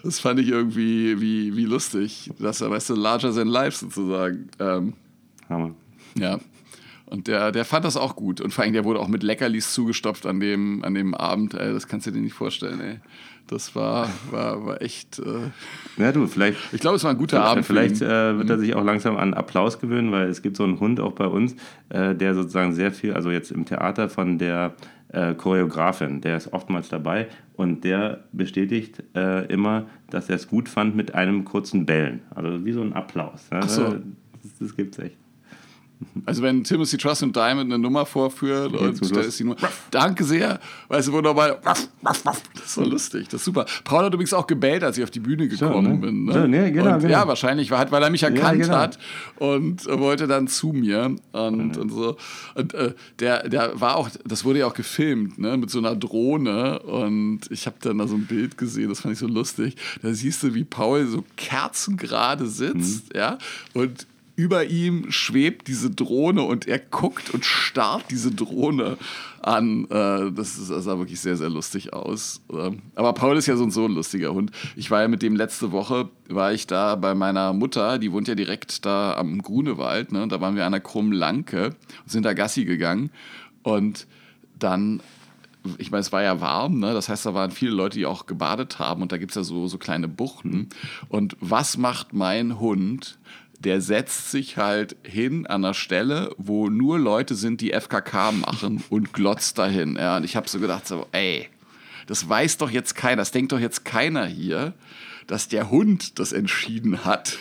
[0.02, 2.30] Das fand ich irgendwie wie, wie lustig.
[2.38, 4.48] Das weißt du, larger than life sozusagen.
[4.58, 4.94] Ähm,
[5.48, 5.74] Hammer.
[6.18, 6.40] Ja.
[7.12, 8.40] Und der, der fand das auch gut.
[8.40, 11.52] Und vor allem, der wurde auch mit Leckerlis zugestopft an dem, an dem Abend.
[11.54, 13.00] Ey, das kannst du dir nicht vorstellen, ey.
[13.48, 15.18] Das war, war, war echt.
[15.18, 15.50] Äh
[15.98, 16.58] ja, du, vielleicht.
[16.72, 17.66] Ich glaube, es war ein guter Abend.
[17.66, 18.60] Vielleicht äh, wird er mhm.
[18.60, 21.54] sich auch langsam an Applaus gewöhnen, weil es gibt so einen Hund auch bei uns,
[21.90, 24.74] äh, der sozusagen sehr viel, also jetzt im Theater von der
[25.08, 30.68] äh, Choreografin, der ist oftmals dabei und der bestätigt äh, immer, dass er es gut
[30.68, 32.22] fand mit einem kurzen Bellen.
[32.30, 33.48] Also wie so ein Applaus.
[33.52, 33.60] Ja?
[33.62, 33.82] Ach so.
[33.82, 35.16] Das, das es echt.
[36.26, 39.56] Also wenn Timothy Trust und Diamond eine Nummer vorführen und da ist die Nummer,
[39.90, 41.88] danke sehr, weißt du, wo nochmal, das
[42.64, 43.66] ist so lustig, das ist super.
[43.84, 45.98] Paul hat übrigens auch gebellt, als ich auf die Bühne gekommen ne?
[45.98, 46.24] bin.
[46.24, 46.32] Ne?
[46.32, 47.12] So, ne, genau, und, genau.
[47.12, 48.74] Ja, wahrscheinlich, war, weil er mich erkannt genau.
[48.74, 48.98] hat
[49.36, 52.16] und wollte dann zu mir und, und so.
[52.54, 55.96] Und äh, der, der war auch, das wurde ja auch gefilmt, ne, mit so einer
[55.96, 59.76] Drohne und ich habe dann da so ein Bild gesehen, das fand ich so lustig.
[60.02, 63.18] Da siehst du, wie Paul so kerzengerade sitzt, Mhm.
[63.18, 63.38] ja,
[63.74, 68.96] und über ihm schwebt diese Drohne und er guckt und starrt diese Drohne
[69.42, 69.84] an.
[69.90, 72.40] Äh, Das, sah wirklich sehr, sehr lustig aus.
[72.50, 74.50] Ähm, Aber Paul ist ja so und so ein lustiger Hund.
[74.76, 78.28] Ich war ja mit dem letzte Woche, war ich da bei meiner Mutter, die wohnt
[78.28, 80.12] ja direkt da am Grunewald.
[80.12, 80.26] Ne?
[80.28, 83.10] Da waren wir an der krummen Lanke und sind da Gassi gegangen.
[83.62, 84.06] Und
[84.58, 85.00] dann
[85.78, 86.92] ich meine, es war ja warm, ne?
[86.92, 89.44] das heißt, da waren viele Leute, die auch gebadet haben und da gibt es ja
[89.44, 90.68] so, so kleine Buchten.
[91.08, 93.18] Und was macht mein Hund?
[93.64, 98.82] Der setzt sich halt hin an der Stelle, wo nur Leute sind, die FKK machen
[98.90, 99.96] und glotzt dahin.
[99.96, 101.48] Ja, und ich habe so gedacht, so, ey,
[102.06, 104.74] das weiß doch jetzt keiner, das denkt doch jetzt keiner hier,
[105.26, 107.38] dass der Hund das entschieden hat,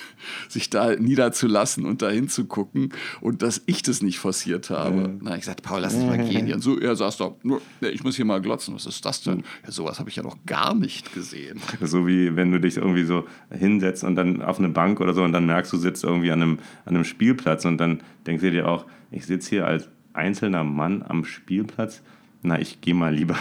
[0.48, 5.17] sich da niederzulassen und dahin zu gucken und dass ich das nicht forciert habe.
[5.22, 6.46] Na, ich sagte, Paul, lass dich mal gehen.
[6.46, 6.56] hier.
[6.56, 7.36] Und so, er saß da,
[7.82, 9.44] ich muss hier mal glotzen, was ist das denn?
[9.63, 11.60] Ja, sowas habe ich ja noch gar nicht gesehen.
[11.82, 15.24] So wie wenn du dich irgendwie so hinsetzt und dann auf eine Bank oder so
[15.24, 18.52] und dann merkst du, sitzt irgendwie an einem, an einem Spielplatz und dann denkst du
[18.52, 22.02] dir auch, ich sitze hier als einzelner Mann am Spielplatz.
[22.44, 23.38] Na, ich gehe mal lieber.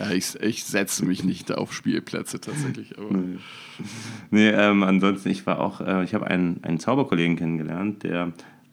[0.00, 2.96] Ja, ich, ich setze mich nicht auf Spielplätze tatsächlich.
[2.98, 3.10] Aber
[4.30, 8.32] Nee, ähm, ansonsten, ich war auch, äh, ich habe einen, einen Zauberkollegen kennengelernt, der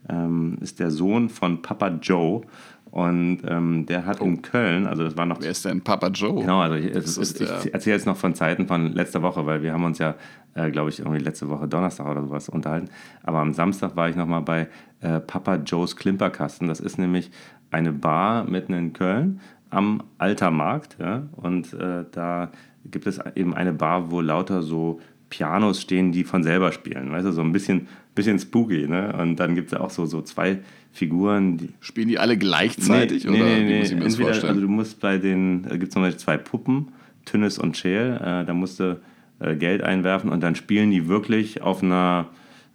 [0.09, 2.41] ähm, ist der Sohn von Papa Joe.
[2.89, 6.39] Und ähm, der hat in Köln, also das war noch wer ist denn Papa Joe?
[6.41, 9.61] Genau, also ich, es, ich der- erzähle jetzt noch von Zeiten von letzter Woche, weil
[9.61, 10.15] wir haben uns ja,
[10.55, 12.89] äh, glaube ich, irgendwie letzte Woche Donnerstag oder sowas unterhalten.
[13.23, 14.69] Aber am Samstag war ich nochmal bei
[15.01, 16.69] äh, Papa Joes Klimperkasten.
[16.69, 17.29] Das ist nämlich
[17.71, 20.97] eine Bar mitten in Köln am Altermarkt.
[20.99, 21.27] Ja?
[21.35, 22.51] Und äh, da
[22.85, 24.99] gibt es eben eine Bar, wo lauter so
[25.29, 27.11] Pianos stehen, die von selber spielen.
[27.11, 28.87] Weißt du, so ein bisschen, bisschen spooky.
[28.87, 29.13] Ne?
[29.19, 30.59] Und dann gibt es auch so, so zwei
[30.91, 33.25] Figuren, die, Spielen die alle gleichzeitig?
[33.25, 35.77] Nee, oder nee, nee, muss ich mir das Entweder, also du musst bei den, da
[35.77, 36.87] gibt es nochmal zwei Puppen,
[37.25, 38.99] Tünnes und Scheel, äh, da musst du
[39.39, 42.27] äh, Geld einwerfen und dann spielen die wirklich auf einer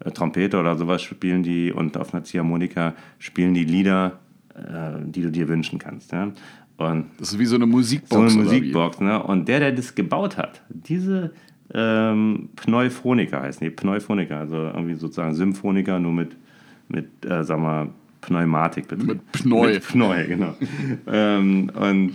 [0.05, 4.21] äh, Trompete oder sowas spielen die und auf einer Ziehharmonika spielen die Lieder,
[4.55, 6.13] äh, die du dir wünschen kannst.
[6.13, 6.33] Ja?
[6.85, 8.33] Und das ist wie so eine Musikbox.
[8.33, 8.45] so eine?
[8.45, 9.23] Musikbox, ne?
[9.23, 11.33] Und der, der das gebaut hat, diese
[11.75, 16.37] ähm, Pneuphoniker heißen die, Pneuphoniker, also irgendwie sozusagen Symphoniker, nur mit,
[16.89, 17.89] mit äh, sag mal,
[18.21, 18.91] Pneumatik.
[18.97, 19.73] Mit Pneu.
[19.73, 20.55] Mit Pneu, genau.
[21.07, 22.13] ähm, und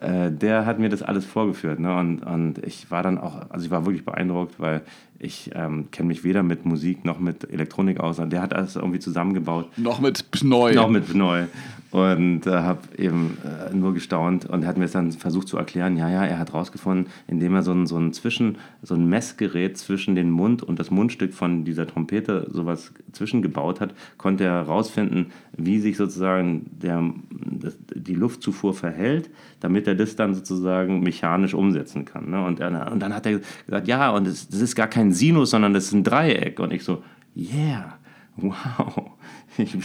[0.00, 1.78] äh, der hat mir das alles vorgeführt.
[1.78, 1.94] Ne?
[1.94, 4.82] Und, und ich war dann auch, also ich war wirklich beeindruckt, weil
[5.18, 8.18] ich ähm, kenne mich weder mit Musik noch mit Elektronik aus.
[8.18, 9.68] Und der hat alles irgendwie zusammengebaut.
[9.76, 10.74] Noch mit Pneu.
[10.74, 11.44] Noch mit Pneu.
[11.92, 15.98] Und äh, habe eben äh, nur gestaunt und hat mir es dann versucht zu erklären,
[15.98, 19.76] ja, ja, er hat rausgefunden, indem er so ein, so ein Zwischen, so ein Messgerät
[19.76, 25.32] zwischen den Mund und das Mundstück von dieser Trompete sowas zwischengebaut hat, konnte er herausfinden,
[25.54, 29.28] wie sich sozusagen der, das, die Luftzufuhr verhält,
[29.60, 32.30] damit er das dann sozusagen mechanisch umsetzen kann.
[32.30, 32.42] Ne?
[32.42, 35.50] Und, er, und dann hat er gesagt, ja, und das, das ist gar kein Sinus,
[35.50, 36.58] sondern das ist ein Dreieck.
[36.58, 37.02] Und ich so,
[37.36, 37.98] yeah.
[38.36, 39.10] Wow,
[39.58, 39.76] ich,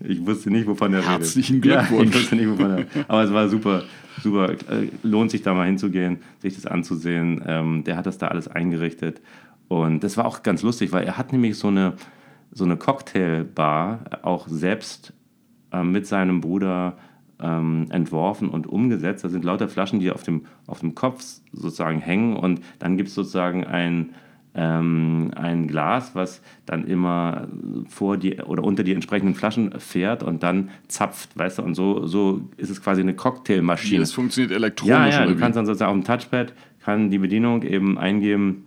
[0.00, 1.70] ich wusste nicht, wovon er Herzlichen redet.
[1.72, 2.08] Ja, Glückwunsch.
[2.10, 3.82] ich wusste nicht, wovon er Aber es war super,
[4.22, 4.50] super.
[4.52, 7.42] Äh, Lohnt sich da mal hinzugehen, sich das anzusehen.
[7.46, 9.20] Ähm, der hat das da alles eingerichtet.
[9.68, 11.94] Und das war auch ganz lustig, weil er hat nämlich so eine,
[12.52, 15.12] so eine Cocktailbar auch selbst
[15.72, 16.96] äh, mit seinem Bruder
[17.40, 19.24] ähm, entworfen und umgesetzt.
[19.24, 22.36] Da sind lauter Flaschen, die auf dem, auf dem Kopf sozusagen hängen.
[22.36, 24.10] Und dann gibt es sozusagen ein
[24.60, 27.46] ähm, ein Glas, was dann immer
[27.88, 32.06] vor die oder unter die entsprechenden Flaschen fährt und dann zapft, weißt du, und so,
[32.06, 34.00] so ist es quasi eine Cocktailmaschine.
[34.00, 35.40] das funktioniert elektronisch Ja, ja, du wie?
[35.40, 38.64] kannst dann sozusagen auf dem Touchpad, kann die Bedienung eben eingeben,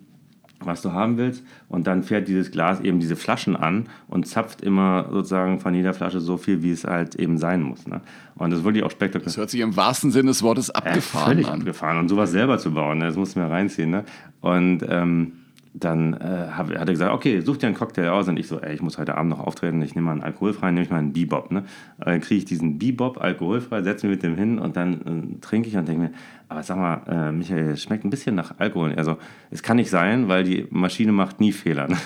[0.62, 4.62] was du haben willst und dann fährt dieses Glas eben diese Flaschen an und zapft
[4.62, 7.86] immer sozusagen von jeder Flasche so viel, wie es halt eben sein muss.
[7.88, 8.00] Ne?
[8.36, 9.26] Und das ist wirklich auch spektakulär.
[9.26, 11.60] Das hört sich im wahrsten Sinne des Wortes abgefahren völlig an.
[11.60, 11.98] abgefahren.
[11.98, 13.90] Und sowas selber zu bauen, ne, das mussten wir reinziehen.
[13.90, 14.06] Ne?
[14.40, 15.34] Und ähm,
[15.74, 18.28] dann äh, hab, hat er gesagt, okay, such dir einen Cocktail aus.
[18.28, 20.74] Und ich so, ey, ich muss heute Abend noch auftreten, ich nehme mal einen alkoholfreien,
[20.74, 21.52] nehme ich mal einen Bebop.
[21.52, 21.64] Ne?
[21.98, 25.70] Dann kriege ich diesen Bebop alkoholfrei, setze mich mit dem hin und dann äh, trinke
[25.70, 26.12] ich und denke mir,
[26.50, 28.94] aber sag mal, äh, Michael, es schmeckt ein bisschen nach Alkohol.
[28.96, 29.18] Also,
[29.50, 31.88] es kann nicht sein, weil die Maschine macht nie Fehler.
[31.88, 31.98] Ne?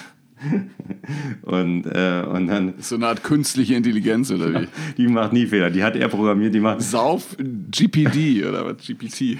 [1.43, 2.73] und, äh, und dann.
[2.79, 4.67] So eine Art künstliche Intelligenz oder wie?
[4.97, 5.69] Die macht nie Fehler.
[5.69, 6.81] Die hat er programmiert, die macht.
[6.81, 8.85] Sauf GPD oder was?
[8.85, 9.37] GPT.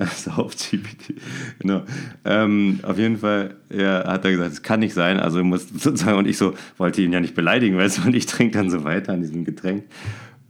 [0.14, 1.14] Sauf GPT.
[1.58, 1.82] Genau.
[2.24, 5.18] Ähm, auf jeden Fall, er hat da gesagt, es kann nicht sein.
[5.18, 8.26] Also muss sozusagen, und ich so, wollte ihn ja nicht beleidigen, weißt du, und ich
[8.26, 9.84] trinke dann so weiter an diesem Getränk.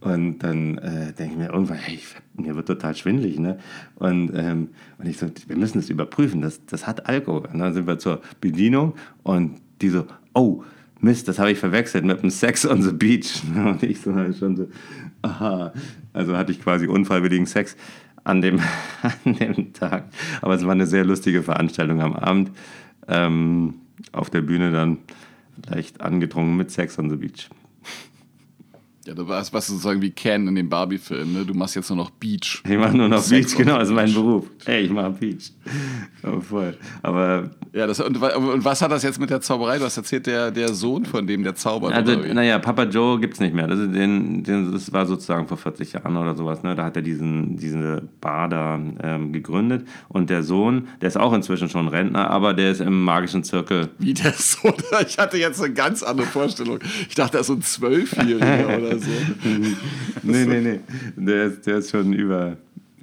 [0.01, 1.99] Und dann äh, denke ich mir irgendwann, hey,
[2.33, 3.37] mir wird total schwindelig.
[3.39, 3.59] Ne?
[3.95, 7.47] Und, ähm, und ich so, wir müssen das überprüfen, das, das hat Alkohol.
[7.53, 10.63] Und dann sind wir zur Bedienung und die so, oh,
[11.01, 13.41] Mist, das habe ich verwechselt mit dem Sex on the Beach.
[13.55, 14.67] Und ich so halt schon so,
[15.23, 15.73] aha.
[16.13, 17.75] Also hatte ich quasi unfreiwilligen Sex
[18.23, 18.59] an dem,
[19.01, 20.05] an dem Tag.
[20.41, 22.51] Aber es war eine sehr lustige Veranstaltung am Abend.
[23.07, 23.75] Ähm,
[24.11, 24.99] auf der Bühne dann
[25.67, 27.49] leicht angetrunken mit Sex on the Beach.
[29.05, 31.43] Ja, du warst, warst sozusagen wie Ken in dem Barbie-Film, ne?
[31.43, 32.61] Du machst jetzt nur noch Beach.
[32.63, 34.45] Ich mache nur noch Sex Beach, genau, das ist mein Beruf.
[34.65, 35.51] Ey, ich mache Beach.
[36.23, 36.77] Oh, voll.
[37.01, 37.49] Aber.
[37.73, 39.79] Ja, das, und, und, was hat das jetzt mit der Zauberei?
[39.79, 41.93] Du hast erzählt, der, der Sohn von dem, der zaubert.
[41.93, 43.65] Also, naja, Papa Joe gibt es nicht mehr.
[43.65, 46.75] Das, ist den, den, das war sozusagen vor 40 Jahren oder sowas, ne?
[46.75, 49.87] Da hat er diesen, diese Bar da ähm, gegründet.
[50.09, 53.89] Und der Sohn, der ist auch inzwischen schon Rentner, aber der ist im magischen Zirkel.
[53.97, 54.73] Wie der Sohn?
[55.07, 56.79] Ich hatte jetzt eine ganz andere Vorstellung.
[57.09, 59.11] Ich dachte, er ist so ein Zwölfjähriger oder so.
[60.23, 60.79] nee, nee, nee.
[61.15, 62.57] Der ist, der ist schon über,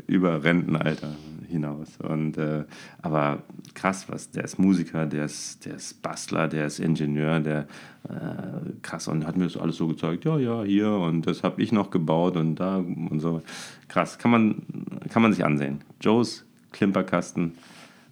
[0.06, 1.14] über Rentenalter
[1.48, 1.96] hinaus.
[2.00, 2.64] Und, äh,
[3.02, 3.42] aber
[3.74, 7.66] krass, was, der ist Musiker, der ist, der ist Bastler, der ist Ingenieur, der
[8.08, 11.62] äh, krass und hat mir das alles so gezeigt, ja, ja, hier und das habe
[11.62, 13.42] ich noch gebaut und da und so.
[13.88, 14.62] Krass, kann man,
[15.10, 15.80] kann man sich ansehen.
[16.00, 17.52] Joes Klimperkasten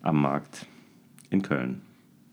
[0.03, 0.67] am Markt
[1.31, 1.83] in Köln.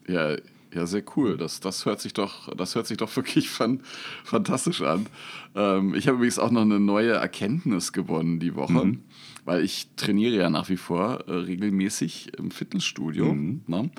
[0.08, 0.36] Ja,
[0.76, 1.38] ja, sehr cool.
[1.38, 3.82] Das, das, hört, sich doch, das hört sich doch wirklich fan,
[4.24, 5.08] fantastisch an.
[5.56, 9.04] Ähm, ich habe übrigens auch noch eine neue Erkenntnis gewonnen die Woche, mhm.
[9.46, 13.34] weil ich trainiere ja nach wie vor äh, regelmäßig im Fitnessstudio.
[13.34, 13.62] Mhm.
[13.68, 13.90] Ne?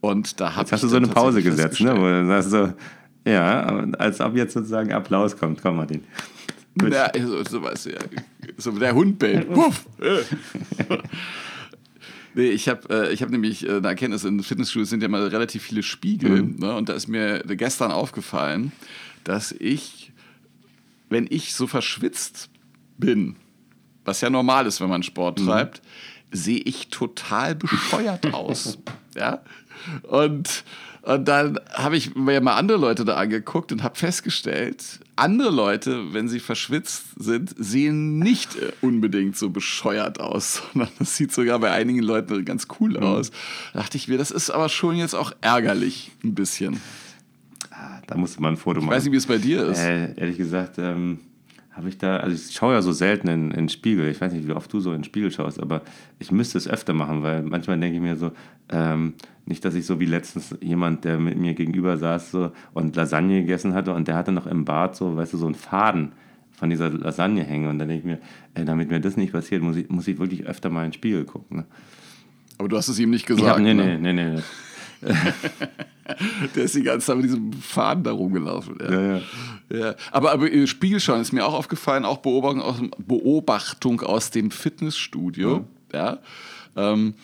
[0.00, 1.96] Und da Jetzt hast du so eine Pause gesetzt, ne?
[1.96, 2.72] Wo du sagst so,
[3.26, 3.62] ja,
[3.98, 5.60] als ob jetzt sozusagen Applaus kommt.
[5.60, 6.04] Komm, Martin.
[6.82, 7.98] Ja, so, so, was, ja.
[8.56, 9.48] so der Hund bellt.
[9.52, 9.86] Puff.
[12.34, 15.62] Nee, ich habe äh, hab nämlich äh, eine Erkenntnis, in Fitnessstudios sind ja mal relativ
[15.62, 16.42] viele Spiegel.
[16.42, 16.56] Mhm.
[16.58, 16.74] Ne?
[16.74, 18.72] Und da ist mir gestern aufgefallen,
[19.24, 20.12] dass ich,
[21.08, 22.50] wenn ich so verschwitzt
[22.98, 23.36] bin,
[24.04, 25.46] was ja normal ist, wenn man Sport mhm.
[25.46, 25.82] treibt,
[26.30, 28.78] sehe ich total bescheuert aus.
[29.16, 29.42] ja?
[30.02, 30.64] Und
[31.08, 36.12] und dann habe ich mir mal andere Leute da angeguckt und habe festgestellt, andere Leute,
[36.12, 41.58] wenn sie verschwitzt sind, sehen nicht äh, unbedingt so bescheuert aus, sondern das sieht sogar
[41.58, 43.02] bei einigen Leuten ganz cool mhm.
[43.02, 43.30] aus.
[43.72, 46.80] Da dachte ich mir, das ist aber schon jetzt auch ärgerlich, ein bisschen.
[47.70, 48.90] Ah, da musste man ein Foto machen.
[48.90, 49.78] Ich weiß nicht, wie es bei dir ist.
[49.78, 51.18] Äh, ehrlich gesagt, ähm,
[51.78, 54.08] habe ich da, also ich schaue ja so selten in, in Spiegel.
[54.08, 55.82] Ich weiß nicht, wie oft du so in den Spiegel schaust, aber
[56.18, 58.32] ich müsste es öfter machen, weil manchmal denke ich mir so,
[58.68, 59.14] ähm,
[59.48, 63.40] nicht, dass ich so wie letztens jemand, der mit mir gegenüber saß so, und Lasagne
[63.40, 66.12] gegessen hatte und der hatte noch im Bad so, weißt du, so einen Faden
[66.52, 67.68] von dieser Lasagne hängen.
[67.68, 68.18] Und dann denke ich mir,
[68.54, 70.94] ey, damit mir das nicht passiert, muss ich, muss ich wirklich öfter mal in den
[70.94, 71.58] Spiegel gucken.
[71.58, 71.64] Ne?
[72.58, 73.48] Aber du hast es ihm nicht gesagt.
[73.48, 73.98] Hab, nee, ne?
[73.98, 74.42] nee, nee, nee.
[76.54, 78.76] der ist die ganze Zeit mit diesem Faden da rumgelaufen.
[78.80, 78.90] Ja.
[78.90, 79.20] Ja, ja.
[79.70, 79.94] ja.
[80.10, 85.64] Aber, aber Spiegelschauen ist mir auch aufgefallen, auch Beobachtung aus, Beobachtung aus dem Fitnessstudio.
[85.92, 86.18] Ja.
[86.76, 87.14] Ähm,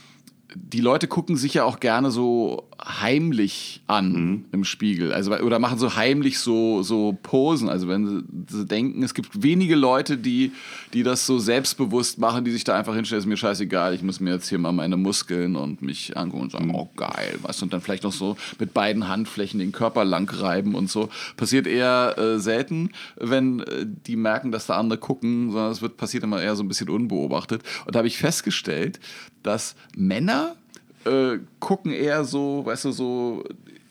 [0.57, 4.45] die Leute gucken sich ja auch gerne so heimlich an mhm.
[4.53, 5.13] im Spiegel.
[5.13, 7.69] Also, oder machen so heimlich so, so Posen.
[7.69, 10.53] Also wenn sie, sie, denken, es gibt wenige Leute, die,
[10.93, 14.21] die das so selbstbewusst machen, die sich da einfach hinstellen, ist mir scheißegal, ich muss
[14.21, 16.75] mir jetzt hier mal meine Muskeln und mich angucken und sagen, mhm.
[16.75, 20.75] oh geil, was und dann vielleicht noch so mit beiden Handflächen den Körper lang reiben
[20.75, 21.09] und so.
[21.37, 25.97] Passiert eher äh, selten, wenn äh, die merken, dass da andere gucken, sondern es wird
[25.97, 27.63] passiert immer eher so ein bisschen unbeobachtet.
[27.87, 29.01] Und da habe ich festgestellt,
[29.45, 30.57] dass Männer
[31.05, 33.45] äh, gucken eher so, weißt du, so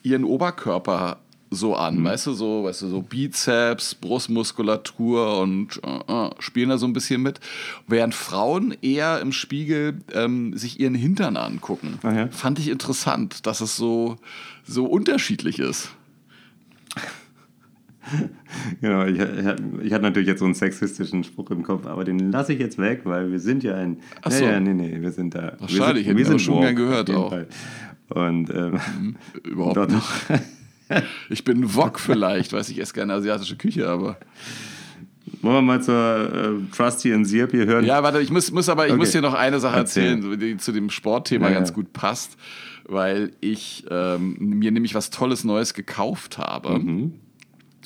[0.03, 1.19] ihren Oberkörper
[1.53, 2.05] so an, mhm.
[2.05, 6.93] weißt du, so, weißt du, so Bizeps, Brustmuskulatur und äh, äh, spielen da so ein
[6.93, 7.39] bisschen mit.
[7.87, 11.99] Während Frauen eher im Spiegel ähm, sich ihren Hintern angucken.
[12.03, 12.27] Ja.
[12.29, 14.17] Fand ich interessant, dass es so,
[14.65, 15.89] so unterschiedlich ist.
[18.81, 22.53] genau, ich, ich, hatte natürlich jetzt so einen sexistischen Spruch im Kopf, aber den lasse
[22.53, 23.97] ich jetzt weg, weil wir sind ja ein.
[24.21, 24.43] Ach so.
[24.43, 25.55] Ja, nee, nee, wir sind da.
[25.59, 27.29] Wahrscheinlich, wir sind, wir sind schon gern gehört auch.
[27.29, 27.47] Fall.
[28.09, 30.43] Und ähm, mhm, überhaupt nicht.
[31.29, 34.17] ich bin Wok vielleicht, weiß ich, esse gerne asiatische Küche, aber.
[35.41, 37.85] Wollen wir mal zur äh, Trusty and Sirp hier hören?
[37.85, 38.99] Ja, warte, ich muss, muss aber ich okay.
[38.99, 40.37] muss hier noch eine Sache erzählen, Erzähl.
[40.37, 41.75] die zu dem Sportthema ja, ganz ja.
[41.75, 42.37] gut passt,
[42.85, 46.79] weil ich ähm, mir nämlich was Tolles Neues gekauft habe.
[46.79, 47.13] Mhm.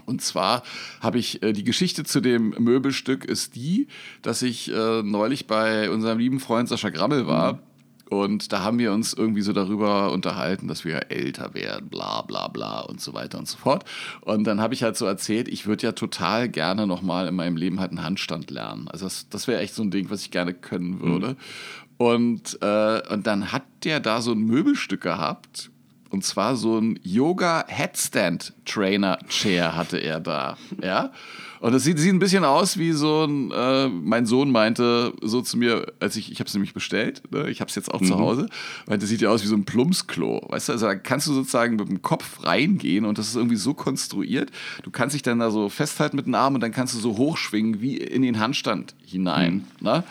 [0.07, 0.63] Und zwar
[1.01, 3.87] habe ich äh, die Geschichte zu dem Möbelstück ist die,
[4.21, 7.53] dass ich äh, neulich bei unserem lieben Freund Sascha Grammel war.
[7.53, 7.59] Mhm.
[8.09, 12.47] Und da haben wir uns irgendwie so darüber unterhalten, dass wir älter werden, bla bla
[12.47, 13.83] bla und so weiter und so fort.
[14.21, 17.57] Und dann habe ich halt so erzählt, ich würde ja total gerne nochmal in meinem
[17.57, 18.87] Leben halt einen Handstand lernen.
[18.87, 21.31] Also das, das wäre echt so ein Ding, was ich gerne können würde.
[21.31, 21.35] Mhm.
[21.97, 25.69] Und, äh, und dann hat der da so ein Möbelstück gehabt.
[26.09, 30.57] Und zwar so ein Yoga Headstand Trainer Chair hatte er da.
[30.81, 31.11] Ja.
[31.59, 35.41] Und das sieht, sieht ein bisschen aus wie so ein, äh, mein Sohn meinte so
[35.41, 37.49] zu mir, als ich, ich habe es nämlich bestellt, ne?
[37.49, 38.05] ich habe es jetzt auch mhm.
[38.05, 38.49] zu Hause,
[38.85, 40.45] meinte, das sieht ja aus wie so ein Plumpsklo.
[40.49, 43.55] Weißt du, also da kannst du sozusagen mit dem Kopf reingehen und das ist irgendwie
[43.55, 44.51] so konstruiert,
[44.83, 47.17] du kannst dich dann da so festhalten mit dem Arm und dann kannst du so
[47.17, 49.65] hochschwingen wie in den Handstand hinein.
[49.79, 49.87] Mhm.
[49.87, 50.03] Ne?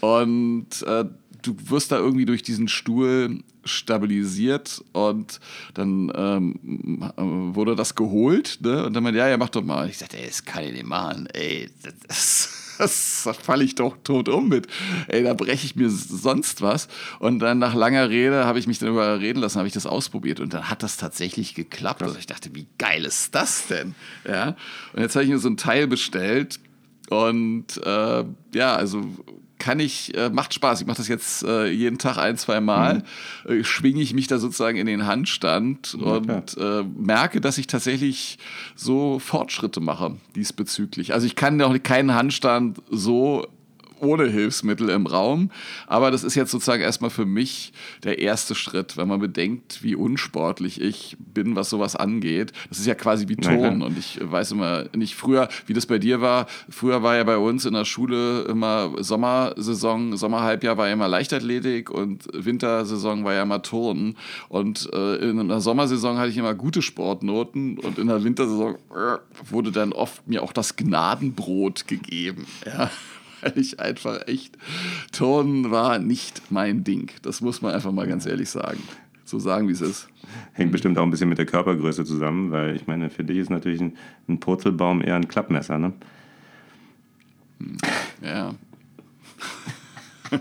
[0.00, 1.04] Und äh,
[1.46, 5.40] du wirst da irgendwie durch diesen Stuhl stabilisiert und
[5.74, 7.12] dann ähm,
[7.54, 8.58] wurde das geholt.
[8.62, 8.84] Ne?
[8.86, 9.84] Und dann meinte, ja, ja, mach doch mal.
[9.84, 11.26] Und ich sagte, ey, das kann ich nicht machen.
[11.32, 11.94] Ey, das,
[12.78, 14.66] das, das falle ich doch tot um mit.
[15.08, 16.88] Ey, da breche ich mir sonst was.
[17.18, 20.40] Und dann nach langer Rede habe ich mich dann überreden lassen, habe ich das ausprobiert.
[20.40, 22.02] Und dann hat das tatsächlich geklappt.
[22.02, 23.94] Und ich dachte, wie geil ist das denn?
[24.26, 24.56] Ja.
[24.92, 26.60] Und jetzt habe ich mir so ein Teil bestellt.
[27.10, 29.02] Und äh, ja, also
[29.58, 30.80] kann ich, äh, macht Spaß.
[30.80, 33.02] Ich mache das jetzt äh, jeden Tag ein, zwei Mal.
[33.46, 33.60] Mhm.
[33.60, 37.66] Äh, schwinge ich mich da sozusagen in den Handstand ja, und äh, merke, dass ich
[37.66, 38.38] tatsächlich
[38.74, 41.14] so Fortschritte mache diesbezüglich.
[41.14, 43.46] Also ich kann noch keinen Handstand so
[44.00, 45.50] ohne Hilfsmittel im Raum.
[45.86, 47.72] Aber das ist jetzt sozusagen erstmal für mich
[48.04, 52.52] der erste Schritt, wenn man bedenkt, wie unsportlich ich bin, was sowas angeht.
[52.68, 53.82] Das ist ja quasi wie Ton.
[53.82, 56.46] Und ich weiß immer nicht früher, wie das bei dir war.
[56.68, 61.90] Früher war ja bei uns in der Schule immer Sommersaison, Sommerhalbjahr war ja immer Leichtathletik
[61.90, 64.16] und Wintersaison war ja immer Turnen.
[64.48, 69.18] Und äh, in der Sommersaison hatte ich immer gute Sportnoten und in der Wintersaison äh,
[69.50, 72.46] wurde dann oft mir auch das Gnadenbrot gegeben.
[72.64, 72.90] Ja
[73.46, 74.56] weil ich einfach echt,
[75.12, 77.10] Turnen war nicht mein Ding.
[77.22, 78.82] Das muss man einfach mal ganz ehrlich sagen.
[79.24, 80.08] So sagen, wie es ist.
[80.52, 83.50] Hängt bestimmt auch ein bisschen mit der Körpergröße zusammen, weil ich meine, für dich ist
[83.50, 83.96] natürlich ein,
[84.28, 85.92] ein Purzelbaum eher ein Klappmesser, ne?
[88.22, 88.54] Ja.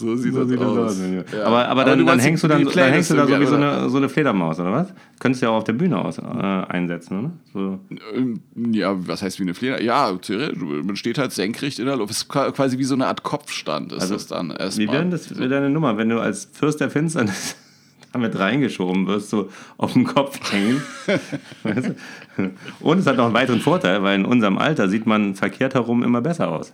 [0.00, 0.76] So sieht, so das, sieht aus.
[0.76, 1.32] das aus.
[1.32, 1.44] Ja.
[1.44, 3.90] Aber, aber, dann, dann hängst du dann, dann hängst du da so wie so eine,
[3.90, 4.94] so eine Fledermaus, oder was?
[5.18, 7.30] Könntest du ja auch auf der Bühne aus, äh, einsetzen, oder?
[7.52, 7.78] So.
[8.14, 8.40] Ähm,
[8.72, 9.84] ja, was heißt wie eine Fledermaus?
[9.84, 10.18] Ja,
[10.82, 12.12] man steht halt senkrecht in der Luft.
[12.12, 14.88] Es ist quasi wie so eine Art Kopfstand ist also, das dann erstmal.
[14.88, 17.56] Wie wäre das deine Nummer, wenn du als Fürst der Finsternis
[18.12, 20.82] damit reingeschoben wirst, so auf dem Kopf hängen.
[22.80, 26.02] Und es hat noch einen weiteren Vorteil, weil in unserem Alter sieht man verkehrt herum
[26.02, 26.72] immer besser aus.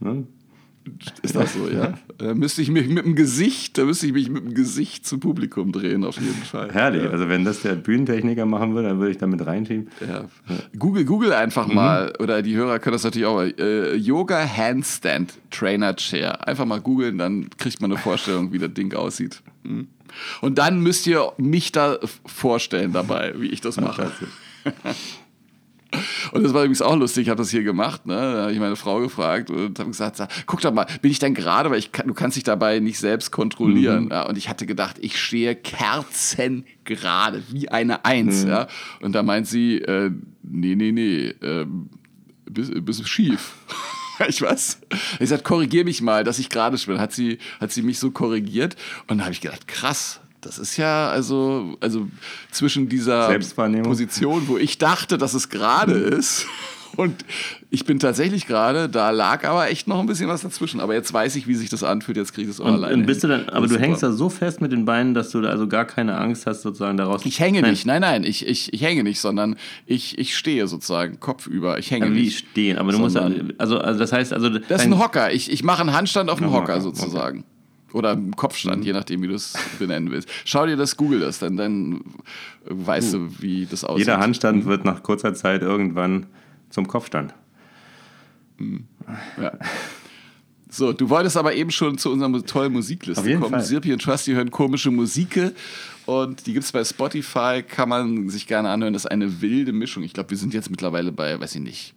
[0.00, 0.26] Ne?
[1.22, 1.94] Ist das so, ja?
[2.18, 5.20] Da müsste ich mich mit dem Gesicht, da müsste ich mich mit dem Gesicht zum
[5.20, 6.72] Publikum drehen, auf jeden Fall.
[6.72, 7.10] Herrlich, ja.
[7.10, 9.88] also wenn das der Bühnentechniker machen würde, dann würde ich damit reinschieben.
[10.00, 10.24] Ja.
[10.78, 11.74] Google, Google einfach mhm.
[11.74, 16.48] mal, oder die Hörer können das natürlich auch, äh, Yoga Handstand Trainer Chair.
[16.48, 19.42] Einfach mal googeln, dann kriegt man eine Vorstellung, wie das Ding aussieht.
[19.62, 19.88] Mhm.
[20.40, 24.10] Und dann müsst ihr mich da vorstellen dabei, wie ich das mache.
[26.32, 28.14] Und das war übrigens auch lustig, ich habe das hier gemacht, ne?
[28.14, 31.34] da habe ich meine Frau gefragt und habe gesagt, guck doch mal, bin ich denn
[31.34, 34.06] gerade, weil ich kann, du kannst dich dabei nicht selbst kontrollieren.
[34.06, 34.10] Mhm.
[34.10, 34.26] Ja?
[34.26, 38.44] Und ich hatte gedacht, ich stehe kerzengerade, wie eine Eins.
[38.44, 38.50] Mhm.
[38.50, 38.66] Ja?
[39.00, 40.10] Und da meint sie, äh,
[40.42, 41.66] nee, nee, nee, äh,
[42.50, 43.54] bist, bist schief.
[44.28, 44.80] ich was?
[45.20, 46.98] Ich sagte, korrigier mich mal, dass ich gerade bin.
[46.98, 48.76] Hat sie, hat sie mich so korrigiert
[49.08, 52.06] und da habe ich gedacht, krass, das ist ja also, also
[52.52, 53.36] zwischen dieser
[53.82, 56.46] Position, wo ich dachte, dass es gerade ist,
[56.96, 57.24] und
[57.70, 60.80] ich bin tatsächlich gerade, da lag aber echt noch ein bisschen was dazwischen.
[60.80, 62.94] Aber jetzt weiß ich, wie sich das anfühlt, jetzt kriege ich es auch und, alleine.
[62.94, 65.40] Und bist du dann, aber du hängst da so fest mit den Beinen, dass du
[65.40, 67.26] da also gar keine Angst hast, sozusagen daraus.
[67.26, 67.72] Ich hänge nein.
[67.72, 71.78] nicht, nein, nein, ich, ich, ich hänge nicht, sondern ich, ich stehe sozusagen kopfüber.
[71.78, 72.46] Ich hänge ja, wie nicht.
[72.50, 74.48] stehen, aber du musst also, also das heißt also.
[74.48, 75.32] Das ist ein Hocker.
[75.32, 77.40] Ich, ich mache einen Handstand auf dem Hocker, Hocker sozusagen.
[77.40, 77.55] Okay.
[77.96, 78.82] Oder im Kopfstand, mhm.
[78.82, 80.28] je nachdem, wie du es benennen willst.
[80.44, 82.02] Schau dir das, google das, dann, dann
[82.66, 84.06] weißt du, wie das aussieht.
[84.06, 84.68] Jeder Handstand mhm.
[84.68, 86.26] wird nach kurzer Zeit irgendwann
[86.68, 87.32] zum Kopfstand.
[88.58, 88.84] Mhm.
[89.40, 89.52] Ja.
[90.68, 93.50] So, du wolltest aber eben schon zu unserer tollen Musikliste kommen.
[93.50, 93.62] Fall.
[93.62, 95.54] Sirpi und Trusty hören komische Musik
[96.04, 98.92] und die gibt es bei Spotify, kann man sich gerne anhören.
[98.92, 100.02] Das ist eine wilde Mischung.
[100.02, 101.94] Ich glaube, wir sind jetzt mittlerweile bei, weiß ich nicht,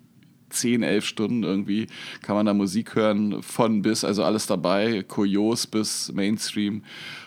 [0.50, 1.88] 10, 11 Stunden irgendwie
[2.22, 6.84] kann man da Musik hören, von bis, also alles dabei, Kurios bis Mainstream,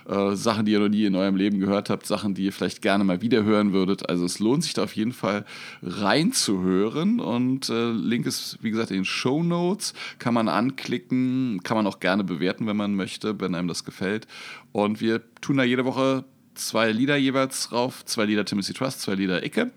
[0.08, 2.82] äh, Sachen, die ihr noch nie in eurem Leben gehört habt, Sachen, die ihr vielleicht
[2.82, 4.08] gerne mal wieder hören würdet.
[4.08, 5.44] Also es lohnt sich da auf jeden Fall
[5.82, 11.76] reinzuhören und äh, Link ist, wie gesagt, in den Show Notes, kann man anklicken, kann
[11.76, 14.26] man auch gerne bewerten, wenn man möchte, wenn einem das gefällt.
[14.72, 19.14] Und wir tun da jede Woche zwei Lieder jeweils drauf, zwei Lieder Timothy Trust, zwei
[19.14, 19.70] Lieder Icke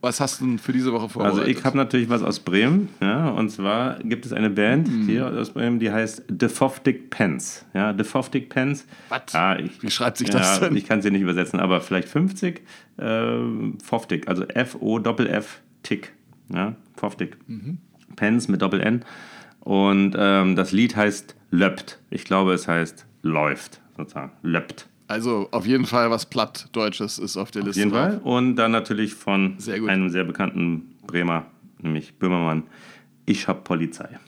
[0.00, 1.40] was hast du denn für diese Woche vorbereitet?
[1.40, 5.06] Also ich habe natürlich was aus Bremen, ja, und zwar gibt es eine Band Mhm.
[5.06, 7.64] hier aus Bremen, die heißt The Foftic Pence.
[7.74, 8.86] Ja, The Foftic Pence.
[9.08, 9.34] Was?
[9.34, 10.76] Ah, ich, Wie schreibt sich ja, das denn?
[10.76, 12.62] Ich kann es hier nicht übersetzen, aber vielleicht 50.
[12.98, 13.38] Äh,
[13.82, 16.12] Foftic, also F-O-F-F Tick.
[16.52, 17.36] Ja, Foftic.
[17.48, 17.78] Mhm.
[18.14, 19.04] Pence mit Doppel-N.
[19.60, 21.98] Und ähm, das Lied heißt Löppt.
[22.10, 24.32] Ich glaube, es heißt läuft, sozusagen.
[24.42, 24.86] Löppt.
[25.08, 27.80] Also auf jeden Fall was Plattdeutsches ist auf der Auf Liste.
[27.80, 28.00] jeden drauf.
[28.08, 28.18] Fall.
[28.18, 31.46] Und dann natürlich von Sehr einem sehr bekannten Bremer,
[31.80, 32.64] nämlich Böhmermann.
[33.24, 34.18] Ich hab Polizei.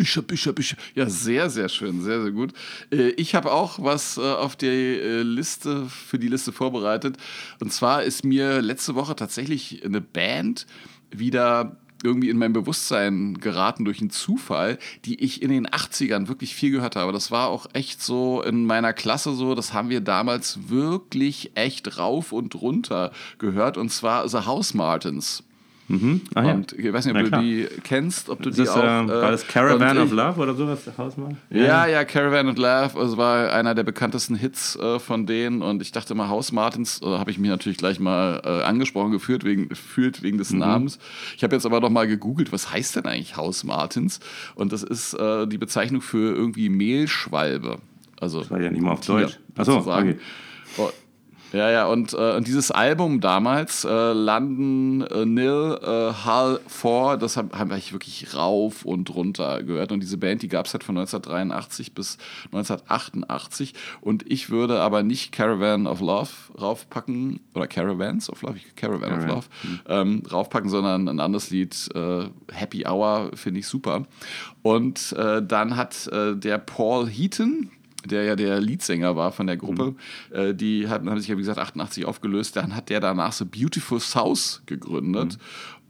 [0.00, 0.78] Ich hab, ich hab, ich hab.
[0.94, 2.52] Ja, sehr, sehr schön, sehr, sehr gut.
[2.92, 7.16] Äh, Ich habe auch was äh, auf die äh, Liste, für die Liste vorbereitet.
[7.60, 10.66] Und zwar ist mir letzte Woche tatsächlich eine Band
[11.10, 16.54] wieder irgendwie in mein Bewusstsein geraten durch einen Zufall, die ich in den 80ern wirklich
[16.54, 17.12] viel gehört habe.
[17.12, 21.98] Das war auch echt so in meiner Klasse so, das haben wir damals wirklich echt
[21.98, 23.76] rauf und runter gehört.
[23.76, 25.42] Und zwar The House Martins.
[26.34, 26.52] Ah, ja.
[26.52, 28.82] Und ich weiß nicht, Na ob du die kennst, ob du Ist die das, auch.
[28.84, 31.38] äh, äh, war das Caravan of Love oder sowas, Hausmann?
[31.48, 35.80] Ja, ja, Caravan of Love, also war einer der bekanntesten Hits äh, von denen und
[35.80, 39.44] ich dachte mal, House Martins, äh, habe ich mich natürlich gleich mal äh, angesprochen gefühlt
[39.44, 40.40] wegen, gefühlt wegen Mhm.
[40.40, 40.98] des Namens.
[41.36, 44.20] Ich habe jetzt aber noch mal gegoogelt, was heißt denn eigentlich House Martins?
[44.56, 47.78] Und das ist äh, die Bezeichnung für irgendwie Mehlschwalbe.
[48.20, 49.38] Also war ja nicht mal auf Tier, Deutsch.
[49.56, 50.10] Ach so, sozusagen.
[50.10, 50.18] okay.
[50.76, 50.90] Oh,
[51.52, 57.16] ja, ja, und, äh, und dieses Album damals, äh, London äh, Nil äh, Hull 4,
[57.18, 59.92] das habe hab ich wirklich rauf und runter gehört.
[59.92, 62.18] Und diese Band, die gab es halt von 1983 bis
[62.52, 63.74] 1988.
[64.00, 66.30] Und ich würde aber nicht Caravan of Love
[66.60, 69.30] raufpacken, oder Caravans of Love, ich- Caravan, Caravan.
[69.30, 74.06] of Love, ähm, raufpacken, sondern ein anderes Lied, äh, Happy Hour, finde ich super.
[74.62, 77.70] Und äh, dann hat äh, der Paul Heaton,
[78.08, 79.94] der ja der Leadsänger war von der Gruppe,
[80.30, 82.56] äh, die hatten, haben sich ja wie gesagt 88 aufgelöst.
[82.56, 85.38] Dann hat der danach so Beautiful South gegründet.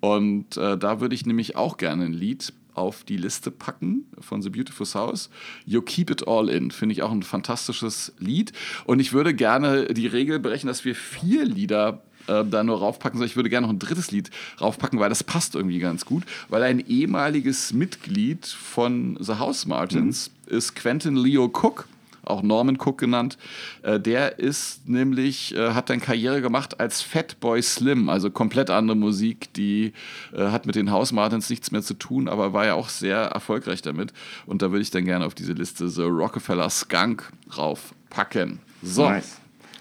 [0.01, 4.41] Und äh, da würde ich nämlich auch gerne ein Lied auf die Liste packen von
[4.41, 5.31] The Beautiful South.
[5.67, 8.53] You Keep It All In, finde ich auch ein fantastisches Lied.
[8.85, 13.19] Und ich würde gerne die Regel brechen, dass wir vier Lieder äh, da nur raufpacken,
[13.19, 16.23] sondern ich würde gerne noch ein drittes Lied raufpacken, weil das passt irgendwie ganz gut.
[16.49, 21.89] Weil ein ehemaliges Mitglied von The House Martins ist Quentin Leo Cook
[22.29, 23.39] auch Norman Cook genannt.
[23.83, 28.97] Äh, der ist nämlich, äh, hat dann Karriere gemacht als Fatboy Slim, also komplett andere
[28.97, 29.93] Musik, die
[30.33, 33.19] äh, hat mit den House Martins nichts mehr zu tun, aber war ja auch sehr
[33.19, 34.13] erfolgreich damit.
[34.47, 38.61] Und da würde ich dann gerne auf diese Liste The Rockefeller Skunk raufpacken.
[38.83, 39.39] So, Nice.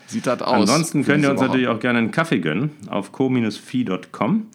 [0.08, 0.62] sieht das aus.
[0.62, 1.48] Ansonsten könnt ihr uns Woche.
[1.48, 4.48] natürlich auch gerne einen Kaffee gönnen auf co-fi.com,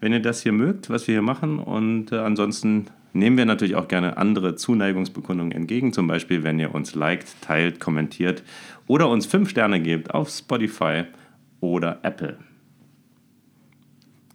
[0.00, 1.58] wenn ihr das hier mögt, was wir hier machen.
[1.58, 5.92] Und äh, ansonsten nehmen wir natürlich auch gerne andere Zuneigungsbekundungen entgegen.
[5.92, 8.42] Zum Beispiel, wenn ihr uns liked, teilt, kommentiert
[8.86, 11.04] oder uns fünf Sterne gebt auf Spotify
[11.60, 12.38] oder Apple.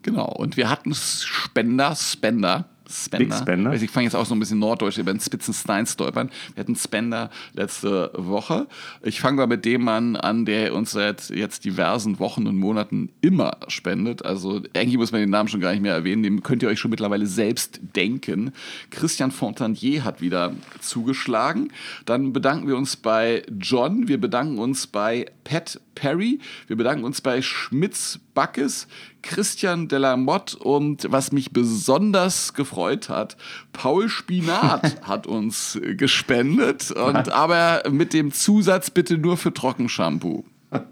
[0.04, 2.70] Genau, und wir hatten Spender, Spender.
[2.90, 3.26] Spender.
[3.26, 3.70] Big Spender.
[3.72, 6.30] Also Ich fange jetzt auch so ein bisschen norddeutsch über den Spitzenstein stolpern.
[6.54, 8.68] Wir hatten Spender letzte Woche.
[9.04, 13.10] Ich fange mal mit dem Mann an, der uns seit jetzt diversen Wochen und Monaten
[13.22, 14.26] immer spendet.
[14.26, 16.24] Also eigentlich muss man den Namen schon gar nicht mehr erwähnen.
[16.24, 18.52] Den könnt ihr euch schon mittlerweile selbst denken.
[18.90, 21.72] Christian Fontanier hat wieder zugeschlagen.
[22.06, 24.08] Dann bedanken wir uns bei John.
[24.08, 26.40] Wir bedanken uns bei Pat Perry.
[26.68, 28.88] Wir bedanken uns bei Schmitz Backes,
[29.24, 33.36] Christian Delamotte und was mich besonders gefreut hat,
[33.74, 40.46] Paul Spinat hat uns gespendet und aber mit dem Zusatz bitte nur für Trockenshampoo.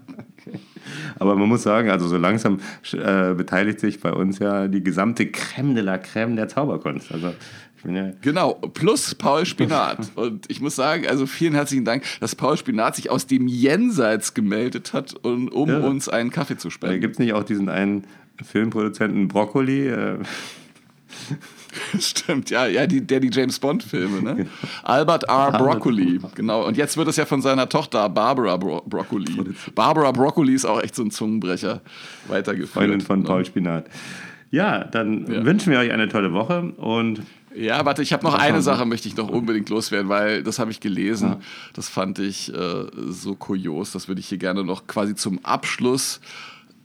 [1.18, 2.60] Aber man muss sagen, also so langsam
[2.92, 7.10] äh, beteiligt sich bei uns ja die gesamte Crème de la Crème der Zauberkunst.
[7.10, 7.34] Also
[7.86, 10.10] bin ja Genau, plus Paul Spinat.
[10.16, 14.34] Und ich muss sagen, also vielen herzlichen Dank, dass Paul Spinat sich aus dem Jenseits
[14.34, 15.78] gemeldet hat, um, um Ja.
[15.78, 17.00] uns einen Kaffee zu spenden.
[17.00, 18.04] Gibt es nicht auch diesen einen
[18.44, 19.88] Filmproduzenten Broccoli?
[19.88, 20.18] Äh,
[22.00, 24.46] Stimmt, ja, ja, die, der die James Bond-Filme, ne?
[24.82, 25.52] Albert R.
[25.52, 26.66] Broccoli, genau.
[26.66, 29.26] Und jetzt wird es ja von seiner Tochter Barbara Bro Broccoli.
[29.74, 31.82] Barbara Broccoli ist auch echt so ein Zungenbrecher
[32.28, 32.70] weitergeführt.
[32.72, 33.26] Freundin von ne?
[33.26, 33.86] Paul Spinat.
[34.50, 35.44] Ja, dann Ja.
[35.44, 37.20] wünschen wir euch eine tolle Woche und
[37.56, 38.64] Ja, warte, ich habe noch eine Sie?
[38.64, 41.36] Sache, möchte ich noch unbedingt loswerden, weil das habe ich gelesen.
[41.72, 43.92] Das fand ich äh, so kurios.
[43.92, 46.20] Das würde ich hier gerne noch quasi zum Abschluss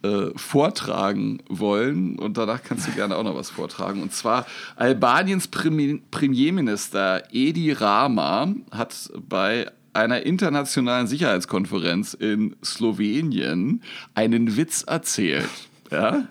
[0.04, 2.18] äh, vortragen wollen.
[2.18, 4.02] Und danach kannst du gerne auch noch was vortragen.
[4.02, 4.46] Und zwar
[4.78, 13.82] Albaniens Premi Premierminister Edi Rama hat bei einer internationalen Sicherheitskonferenz in Slowenien
[14.16, 15.50] einen Witz erzählt.
[15.92, 16.24] Ja?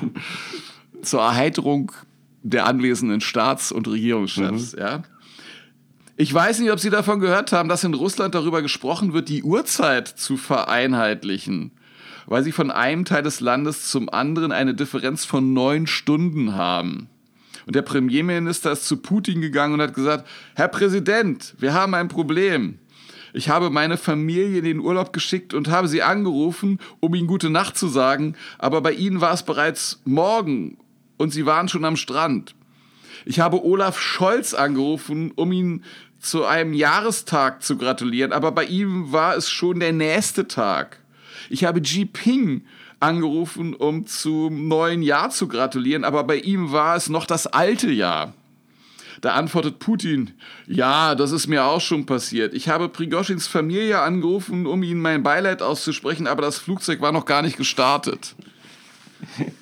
[1.02, 1.92] zur Erheiterung
[2.42, 4.72] der anwesenden Staats- und Regierungschefs.
[4.78, 5.02] Ja.
[6.16, 9.42] Ich weiß nicht, ob Sie davon gehört haben, dass in Russland darüber gesprochen wird, die
[9.42, 11.72] Uhrzeit zu vereinheitlichen.
[12.26, 17.08] weil sie von einem Teil des Landes zum anderen eine Differenz von neun Stunden haben.
[17.66, 22.08] Und der Premierminister ist zu Putin gegangen und hat gesagt, Herr Präsident, wir haben ein
[22.08, 22.78] Problem.
[23.34, 27.50] Ich habe meine Familie in den Urlaub geschickt und habe sie angerufen, um ihnen gute
[27.50, 30.76] Nacht zu sagen, aber bei ihnen war es bereits morgen
[31.22, 32.56] und sie waren schon am Strand.
[33.24, 35.84] Ich habe Olaf Scholz angerufen, um ihn
[36.18, 40.98] zu einem Jahrestag zu gratulieren, aber bei ihm war es schon der nächste Tag.
[41.48, 42.64] Ich habe Xi Ping
[42.98, 47.90] angerufen, um zum neuen Jahr zu gratulieren, aber bei ihm war es noch das alte
[47.90, 48.34] Jahr.
[49.20, 50.32] Da antwortet Putin,
[50.66, 52.52] ja, das ist mir auch schon passiert.
[52.52, 57.26] Ich habe Prigoschins Familie angerufen, um ihnen mein Beileid auszusprechen, aber das Flugzeug war noch
[57.26, 58.34] gar nicht gestartet.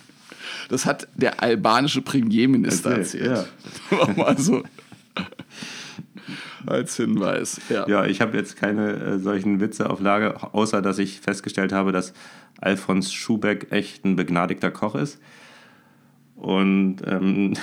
[0.70, 3.46] Das hat der albanische Premierminister erzählt.
[3.90, 4.06] Ja.
[4.16, 4.62] mal so
[6.66, 7.60] als Hinweis.
[7.68, 11.72] Ja, ja ich habe jetzt keine äh, solchen Witze auf Lager, außer dass ich festgestellt
[11.72, 12.12] habe, dass
[12.60, 15.18] Alfons Schubeck echt ein begnadigter Koch ist.
[16.36, 17.54] Und ähm,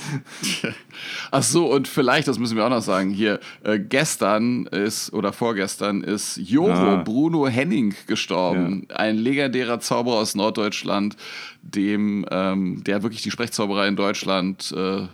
[1.30, 5.32] Ach so, und vielleicht, das müssen wir auch noch sagen, hier, äh, gestern ist, oder
[5.32, 7.02] vorgestern ist Joro ah.
[7.02, 8.86] Bruno Henning gestorben.
[8.88, 8.96] Ja.
[8.96, 11.16] Ein legendärer Zauberer aus Norddeutschland,
[11.62, 15.06] dem, ähm, der wirklich die Sprechzauberei in Deutschland äh,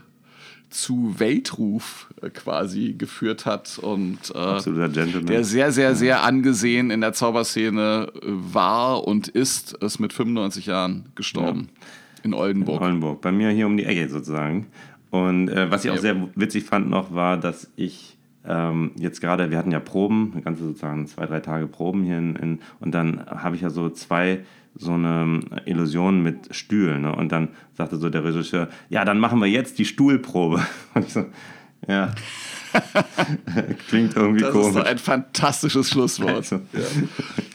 [0.75, 7.13] zu Weltruf äh, quasi geführt hat und äh, der sehr, sehr, sehr angesehen in der
[7.13, 11.69] Zauberszene äh, war und ist, ist mit 95 Jahren gestorben.
[11.73, 11.87] Ja.
[12.25, 12.81] In Oldenburg.
[12.81, 14.67] In Oldenburg, bei mir hier um die Ecke sozusagen.
[15.11, 18.17] Und äh, was ich auch sehr witzig fand noch, war, dass ich
[18.47, 22.37] ähm, jetzt gerade, wir hatten ja Proben, ganze sozusagen zwei, drei Tage Proben hier in,
[22.37, 24.41] in und dann habe ich ja so zwei
[24.77, 27.03] so eine Illusion mit Stühlen.
[27.03, 27.15] Ne?
[27.15, 30.61] Und dann sagte so der Regisseur, ja, dann machen wir jetzt die Stuhlprobe.
[30.95, 31.27] Und ich so,
[31.87, 32.13] ja.
[33.89, 34.75] Klingt irgendwie das komisch.
[34.75, 36.35] Das ist ein fantastisches Schlusswort.
[36.35, 36.57] Also.
[36.73, 36.81] Ja.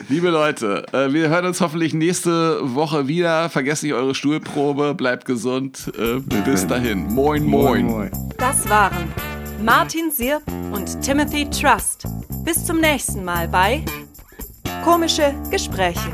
[0.10, 3.50] Liebe Leute, äh, wir hören uns hoffentlich nächste Woche wieder.
[3.50, 5.92] Vergesst nicht eure Stuhlprobe, bleibt gesund.
[5.98, 7.14] Äh, bis dahin.
[7.14, 7.86] Moin, moin.
[7.86, 8.12] moin.
[8.38, 9.14] Das waren
[9.64, 12.06] Martin Sirp und Timothy Trust.
[12.44, 13.84] Bis zum nächsten Mal bei
[14.84, 16.10] Komische Gespräche.